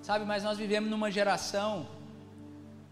[0.00, 1.88] Sabe, mas nós vivemos numa geração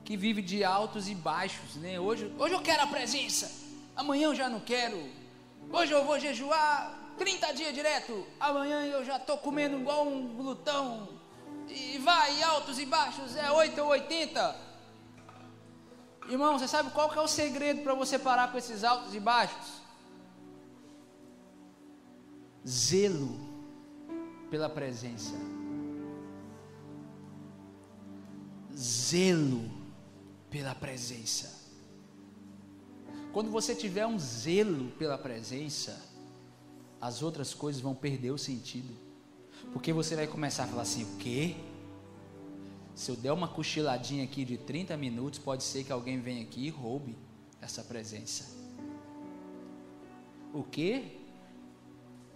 [0.05, 2.01] que vive de altos e baixos, né?
[2.01, 3.53] Hoje, hoje eu quero a presença,
[3.95, 4.99] amanhã eu já não quero.
[5.71, 11.09] Hoje eu vou jejuar 30 dias direto, amanhã eu já estou comendo igual um glutão.
[11.69, 14.72] E vai, altos e baixos, é 8 ou 80.
[16.29, 19.21] Irmão, você sabe qual que é o segredo para você parar com esses altos e
[19.21, 19.83] baixos?
[22.67, 23.39] Zelo
[24.51, 25.35] pela presença.
[28.75, 29.71] Zelo
[30.49, 31.61] pela presença.
[33.33, 36.01] Quando você tiver um zelo pela presença,
[37.01, 38.95] as outras coisas vão perder o sentido.
[39.73, 41.57] Porque você vai começar a falar assim: o quê?
[42.95, 46.67] Se eu der uma cochiladinha aqui de 30 minutos, pode ser que alguém venha aqui
[46.67, 47.17] e roube
[47.61, 48.53] essa presença.
[50.53, 51.19] O quê?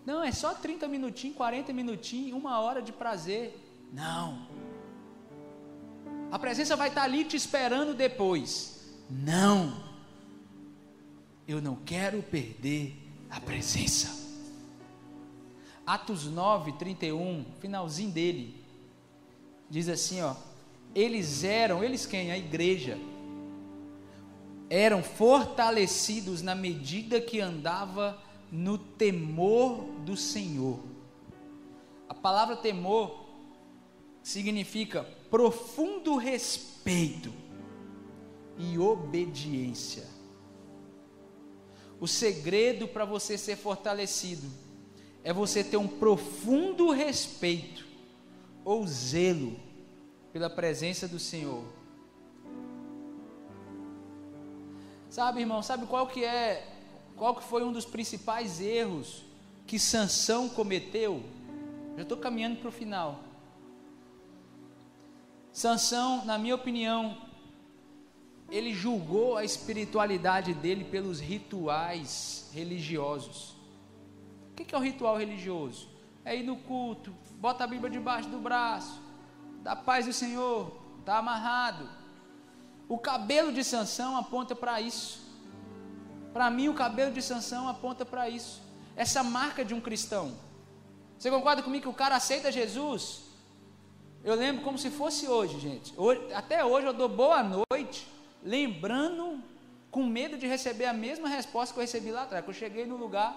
[0.06, 3.60] Não, é só 30 minutinhos, 40 minutinhos, uma hora de prazer.
[3.92, 4.46] Não.
[6.30, 8.94] A presença vai estar ali te esperando depois.
[9.10, 9.84] Não.
[11.46, 12.96] Eu não quero perder
[13.30, 14.24] a presença.
[15.86, 18.65] Atos 9, 31, finalzinho dele,
[19.68, 20.34] diz assim: ó,
[20.94, 22.30] eles eram, eles quem?
[22.30, 22.98] A igreja,
[24.68, 30.80] eram fortalecidos na medida que andava no temor do Senhor.
[32.08, 33.26] A palavra temor
[34.22, 37.32] significa profundo respeito
[38.58, 40.04] e obediência.
[42.00, 44.46] O segredo para você ser fortalecido
[45.24, 47.85] é você ter um profundo respeito
[48.66, 49.56] ou zelo
[50.32, 51.64] pela presença do Senhor.
[55.08, 56.66] Sabe, irmão, sabe qual que é,
[57.14, 59.22] qual que foi um dos principais erros
[59.68, 61.22] que Sansão cometeu?
[61.96, 63.20] Já estou caminhando para o final.
[65.52, 67.16] Sansão, na minha opinião,
[68.50, 73.54] ele julgou a espiritualidade dele pelos rituais religiosos.
[74.50, 75.88] O que é o ritual religioso?
[76.24, 77.14] É ir no culto,
[77.46, 79.00] bota a Bíblia debaixo do braço,
[79.62, 80.60] dá paz do Senhor,
[80.98, 81.88] está amarrado.
[82.88, 85.20] O cabelo de Sansão aponta para isso.
[86.32, 88.60] Para mim, o cabelo de Sansão aponta para isso.
[88.96, 90.26] Essa marca de um cristão.
[91.16, 93.02] Você concorda comigo que o cara aceita Jesus?
[94.24, 95.94] Eu lembro como se fosse hoje, gente.
[95.96, 98.08] Hoje, até hoje eu dou boa noite
[98.42, 99.40] lembrando,
[99.88, 102.44] com medo de receber a mesma resposta que eu recebi lá atrás.
[102.44, 103.30] Quando eu cheguei no lugar,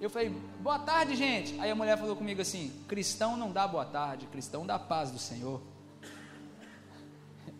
[0.00, 0.30] eu falei,
[0.60, 1.60] boa tarde, gente.
[1.60, 5.18] Aí a mulher falou comigo assim: cristão não dá boa tarde, cristão dá paz do
[5.18, 5.60] Senhor.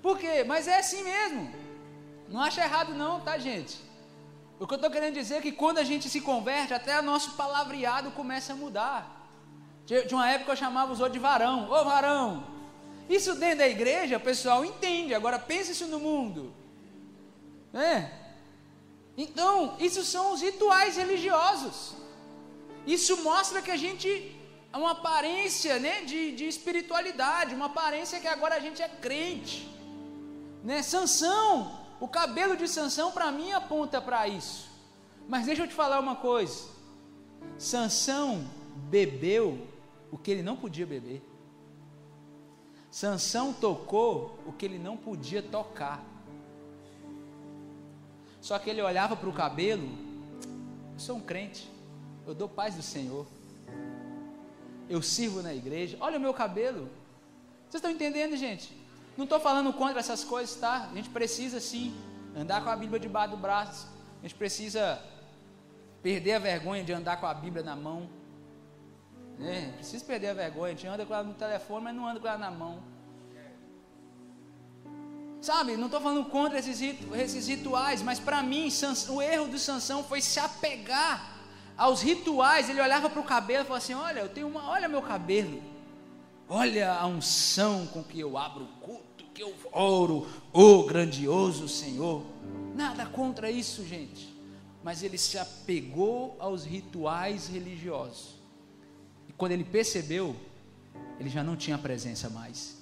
[0.00, 0.44] Por quê?
[0.44, 1.50] Mas é assim mesmo.
[2.28, 3.78] Não acha errado, não, tá, gente?
[4.58, 7.02] O que eu estou querendo dizer é que quando a gente se converte, até o
[7.02, 9.16] nosso palavreado começa a mudar.
[9.84, 11.70] De uma época eu chamava os outros de varão.
[11.70, 12.44] Ô varão,
[13.08, 15.14] isso dentro da igreja, o pessoal entende.
[15.14, 16.52] Agora pense isso no mundo.
[17.72, 18.27] É.
[19.24, 21.94] Então, isso são os rituais religiosos.
[22.86, 24.08] Isso mostra que a gente
[24.72, 29.68] uma aparência né, de, de espiritualidade, uma aparência que agora a gente é crente.
[30.62, 30.82] Né?
[30.82, 34.68] Sansão, o cabelo de Sansão para mim aponta para isso.
[35.26, 36.68] Mas deixa eu te falar uma coisa.
[37.58, 38.48] Sansão
[38.88, 39.66] bebeu
[40.12, 41.22] o que ele não podia beber.
[42.90, 46.04] Sansão tocou o que ele não podia tocar.
[48.48, 49.86] Só que ele olhava para o cabelo,
[50.94, 51.70] eu sou um crente,
[52.26, 53.26] eu dou paz do Senhor.
[54.88, 55.98] Eu sirvo na igreja.
[56.00, 56.88] Olha o meu cabelo.
[57.68, 58.74] Vocês estão entendendo, gente?
[59.18, 60.88] Não estou falando contra essas coisas, tá?
[60.90, 61.94] A gente precisa sim
[62.34, 63.86] andar com a Bíblia debaixo do braço.
[64.20, 64.98] A gente precisa
[66.02, 68.08] perder a vergonha de andar com a Bíblia na mão.
[69.42, 70.72] É, precisa perder a vergonha.
[70.72, 72.82] A gente anda com ela no telefone, mas não anda com ela na mão.
[75.40, 78.68] Sabe, não estou falando contra esses, esses rituais, mas para mim,
[79.08, 81.36] o erro do Sansão foi se apegar
[81.76, 82.68] aos rituais.
[82.68, 85.62] Ele olhava para o cabelo e falava assim: Olha, eu tenho uma, olha meu cabelo,
[86.48, 91.68] olha a unção com que eu abro o culto, que eu oro, o oh, grandioso
[91.68, 92.24] Senhor.
[92.74, 94.36] Nada contra isso, gente,
[94.82, 98.38] mas ele se apegou aos rituais religiosos.
[99.36, 100.34] Quando ele percebeu,
[101.20, 102.77] ele já não tinha presença mais.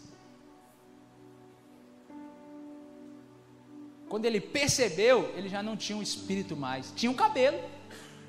[4.09, 6.93] Quando ele percebeu, ele já não tinha um espírito mais.
[6.95, 7.59] Tinha um cabelo.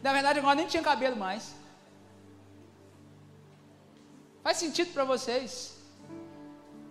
[0.01, 1.55] Na verdade, agora nem tinha cabelo mais.
[4.43, 5.77] Faz sentido para vocês?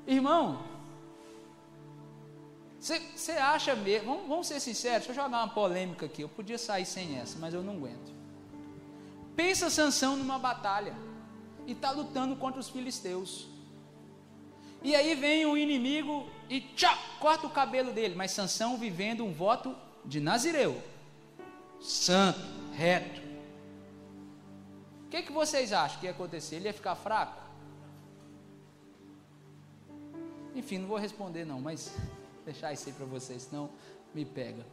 [0.07, 0.62] Irmão,
[2.78, 4.09] você acha mesmo?
[4.11, 6.22] Vamos, vamos ser sinceros, deixa eu jogar uma polêmica aqui.
[6.22, 8.14] Eu podia sair sem essa, mas eu não aguento.
[9.34, 10.95] Pensa Sansão numa batalha
[11.66, 13.49] e está lutando contra os filisteus.
[14.83, 18.14] E aí vem o inimigo e tchá, corta o cabelo dele.
[18.14, 19.74] Mas Sansão vivendo um voto
[20.05, 20.81] de Nazireu,
[21.81, 22.41] santo,
[22.72, 23.20] reto.
[25.07, 26.57] O que, que vocês acham que ia acontecer?
[26.57, 27.43] Ele ia ficar fraco?
[30.55, 31.93] Enfim, não vou responder não, mas
[32.45, 33.70] deixar isso aí para vocês, senão
[34.14, 34.64] me pega.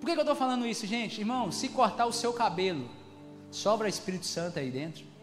[0.00, 1.20] Por que, que eu estou falando isso, gente?
[1.20, 2.90] Irmão, se cortar o seu cabelo,
[3.50, 5.13] sobra Espírito Santo aí dentro?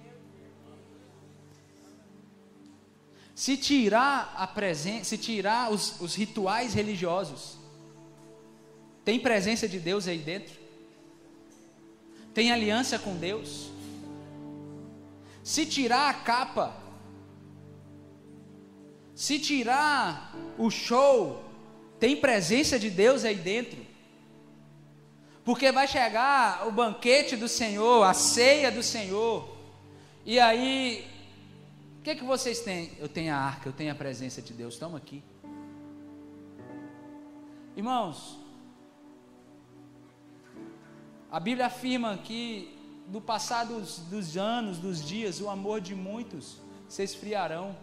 [3.41, 7.57] Se tirar a presença, se tirar os, os rituais religiosos,
[9.03, 10.53] tem presença de Deus aí dentro?
[12.35, 13.71] Tem aliança com Deus?
[15.43, 16.71] Se tirar a capa,
[19.15, 21.43] se tirar o show,
[21.99, 23.79] tem presença de Deus aí dentro?
[25.43, 29.57] Porque vai chegar o banquete do Senhor, a ceia do Senhor,
[30.23, 31.11] e aí,
[32.02, 32.91] o que, que vocês têm?
[32.97, 35.24] Eu tenho a arca, eu tenho a presença de Deus, estamos aqui.
[37.78, 38.39] Irmãos,
[41.30, 42.76] a Bíblia afirma que
[43.08, 46.58] no passar dos, dos anos, dos dias, o amor de muitos
[46.89, 47.78] se esfriarão.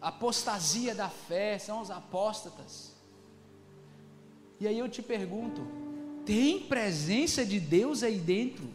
[0.00, 2.92] Apostasia da fé são os apóstatas.
[4.58, 5.64] E aí eu te pergunto:
[6.24, 8.68] tem presença de Deus aí dentro?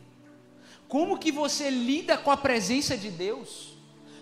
[0.92, 3.70] Como que você lida com a presença de Deus?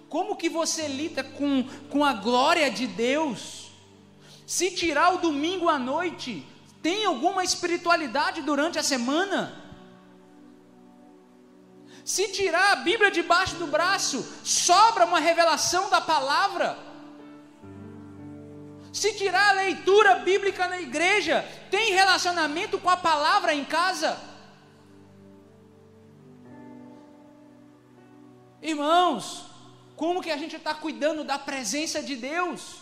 [0.08, 3.72] Como que você lida com, com a glória de Deus?
[4.46, 6.46] Se tirar o domingo à noite,
[6.80, 9.52] tem alguma espiritualidade durante a semana?
[12.06, 16.78] Se tirar a Bíblia debaixo do braço, sobra uma revelação da palavra.
[18.94, 24.29] Se tirar a leitura bíblica na igreja, tem relacionamento com a palavra em casa?
[28.62, 29.46] Irmãos,
[29.96, 32.82] como que a gente está cuidando da presença de Deus?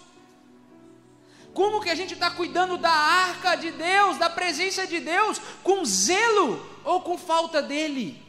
[1.53, 5.83] Como que a gente está cuidando da arca de Deus, da presença de Deus, com
[5.83, 8.23] zelo ou com falta dele?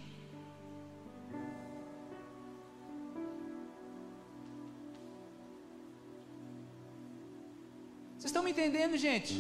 [8.17, 9.35] Vocês estão me entendendo, gente?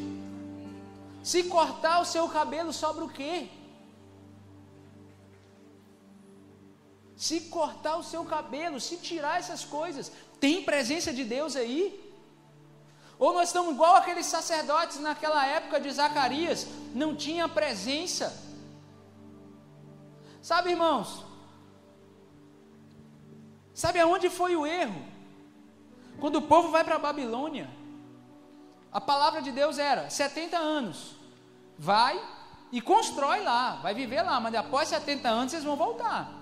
[1.22, 3.48] Se cortar o seu cabelo, sobra o quê?
[7.18, 11.82] Se cortar o seu cabelo, se tirar essas coisas, tem presença de Deus aí?
[13.18, 18.40] Ou nós estamos igual aqueles sacerdotes naquela época de Zacarias, não tinha presença.
[20.40, 21.24] Sabe, irmãos?
[23.74, 25.04] Sabe aonde foi o erro?
[26.20, 27.68] Quando o povo vai para a Babilônia,
[28.92, 31.16] a palavra de Deus era 70 anos.
[31.76, 32.16] Vai
[32.70, 36.37] e constrói lá, vai viver lá, mas após 70 anos vocês vão voltar.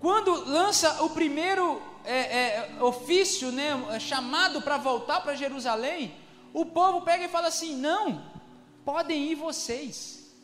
[0.00, 6.14] Quando lança o primeiro é, é, ofício, né, chamado para voltar para Jerusalém,
[6.54, 8.24] o povo pega e fala assim: não,
[8.82, 10.34] podem ir vocês.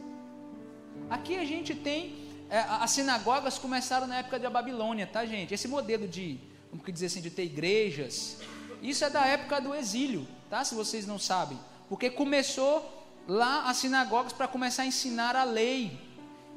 [1.08, 2.14] Aqui a gente tem,
[2.50, 5.54] é, as sinagogas começaram na época da Babilônia, tá gente?
[5.54, 6.38] Esse modelo de,
[6.70, 8.38] vamos dizer assim, de ter igrejas,
[8.82, 10.64] isso é da época do exílio, tá?
[10.64, 11.58] Se vocês não sabem.
[11.88, 12.84] Porque começou
[13.26, 15.98] lá as sinagogas para começar a ensinar a lei.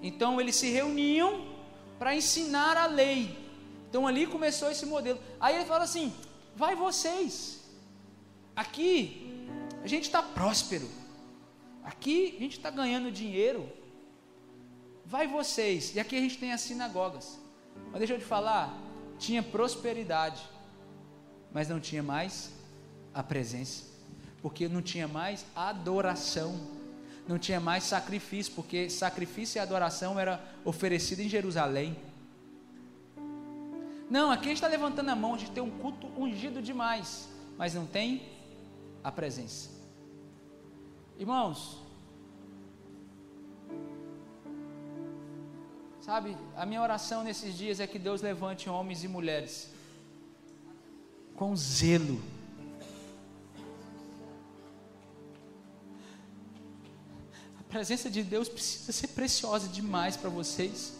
[0.01, 1.58] Então eles se reuniam
[1.99, 3.37] para ensinar a lei.
[3.89, 5.19] Então ali começou esse modelo.
[5.39, 6.13] Aí ele fala assim:
[6.55, 7.59] vai vocês.
[8.55, 9.45] Aqui
[9.83, 10.89] a gente está próspero.
[11.83, 13.69] Aqui a gente está ganhando dinheiro.
[15.05, 15.95] Vai vocês.
[15.95, 17.39] E aqui a gente tem as sinagogas.
[17.91, 18.75] Mas deixa eu te falar,
[19.17, 20.41] tinha prosperidade
[21.51, 22.51] mas não tinha mais
[23.13, 23.83] a presença,
[24.41, 26.59] porque não tinha mais adoração,
[27.29, 31.95] não tinha mais sacrifício, porque sacrifício e adoração era oferecido em Jerusalém.
[34.09, 38.23] Não, aqui está levantando a mão, gente tem um culto ungido demais, mas não tem
[39.03, 39.69] a presença.
[41.19, 41.77] Irmãos,
[46.01, 49.71] sabe, a minha oração nesses dias é que Deus levante homens e mulheres
[51.35, 52.19] com zelo.
[57.69, 60.93] Presença de Deus precisa ser preciosa demais para vocês.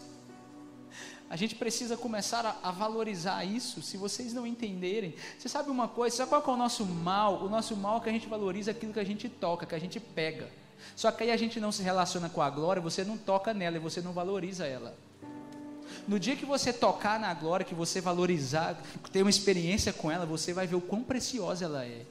[1.28, 3.82] A gente precisa começar a, a, valorizar isso.
[3.82, 6.16] Se vocês não entenderem, você sabe uma coisa?
[6.16, 7.44] Sabe qual é o nosso mal?
[7.44, 9.78] O nosso mal é que a gente valoriza aquilo que a gente toca, que a
[9.78, 10.48] gente pega.
[10.96, 13.76] Só que aí a gente não se relaciona com a glória, você não toca nela
[13.76, 14.96] e você não valoriza ela.
[16.08, 18.80] No dia que você tocar na glória, que você valorizar,
[19.12, 22.06] ter uma experiência com ela, você vai ver o quão preciosa ela é.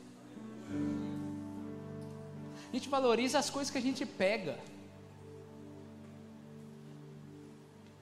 [2.71, 4.59] A gente valoriza as coisas que a gente pega.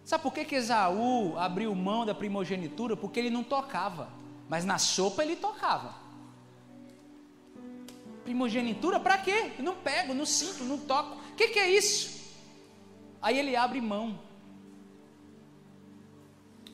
[0.04, 2.96] Sabe por que, que Esaú abriu mão da primogenitura?
[2.96, 4.10] Porque ele não tocava,
[4.50, 5.96] mas na sopa ele tocava.
[8.24, 9.54] Primogenitura para quê?
[9.58, 11.18] Eu não pego, não sinto, não toco.
[11.32, 12.36] O que, que é isso?
[13.22, 14.20] Aí ele abre mão.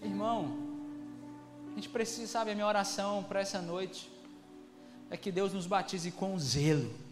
[0.02, 0.58] Irmão,
[1.72, 4.12] A gente precisa, sabe, a minha oração para essa noite
[5.10, 7.03] é que Deus nos batize com zelo.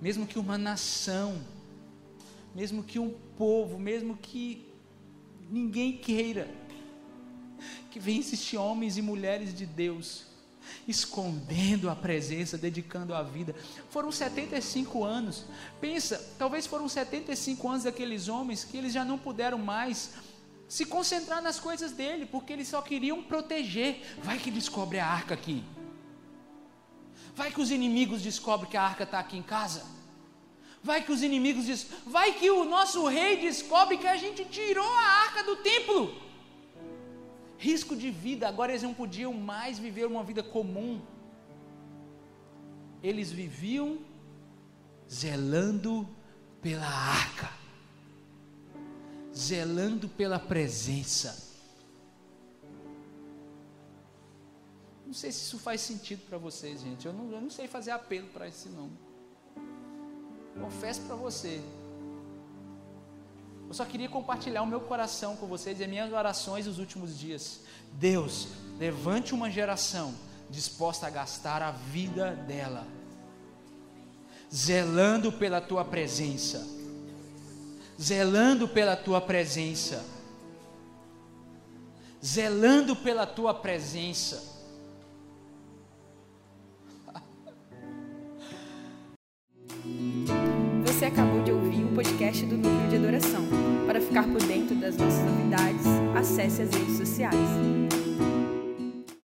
[0.00, 1.38] Mesmo que uma nação,
[2.54, 4.66] mesmo que um povo, mesmo que
[5.50, 6.48] ninguém queira,
[7.90, 10.24] que venha existir homens e mulheres de Deus,
[10.86, 13.54] escondendo a presença, dedicando a vida.
[13.90, 15.44] Foram 75 anos.
[15.80, 20.12] Pensa, talvez foram 75 anos daqueles homens que eles já não puderam mais
[20.68, 24.02] se concentrar nas coisas dele, porque eles só queriam proteger.
[24.22, 25.64] Vai que descobre a arca aqui.
[27.34, 29.84] Vai que os inimigos descobrem que a arca está aqui em casa.
[30.82, 34.86] Vai que os inimigos diz, vai que o nosso rei descobre que a gente tirou
[34.86, 36.14] a arca do templo.
[37.58, 41.00] Risco de vida, agora eles não podiam mais viver uma vida comum.
[43.02, 43.98] Eles viviam
[45.08, 46.08] zelando
[46.62, 47.60] pela arca
[49.34, 51.49] zelando pela presença.
[55.10, 57.04] Não sei se isso faz sentido para vocês, gente.
[57.04, 58.88] Eu não, eu não sei fazer apelo para isso, não.
[60.62, 61.60] Confesso para você.
[63.66, 67.18] Eu só queria compartilhar o meu coração com vocês e as minhas orações nos últimos
[67.18, 67.62] dias.
[67.94, 68.46] Deus,
[68.78, 70.14] levante uma geração
[70.48, 72.86] disposta a gastar a vida dela,
[74.52, 76.80] zelando pela tua presença
[78.00, 80.02] zelando pela tua presença.
[82.24, 84.49] Zelando pela tua presença.
[90.86, 93.46] Você acabou de ouvir o podcast do Núcleo de Adoração.
[93.86, 97.99] Para ficar por dentro das nossas novidades, acesse as redes sociais.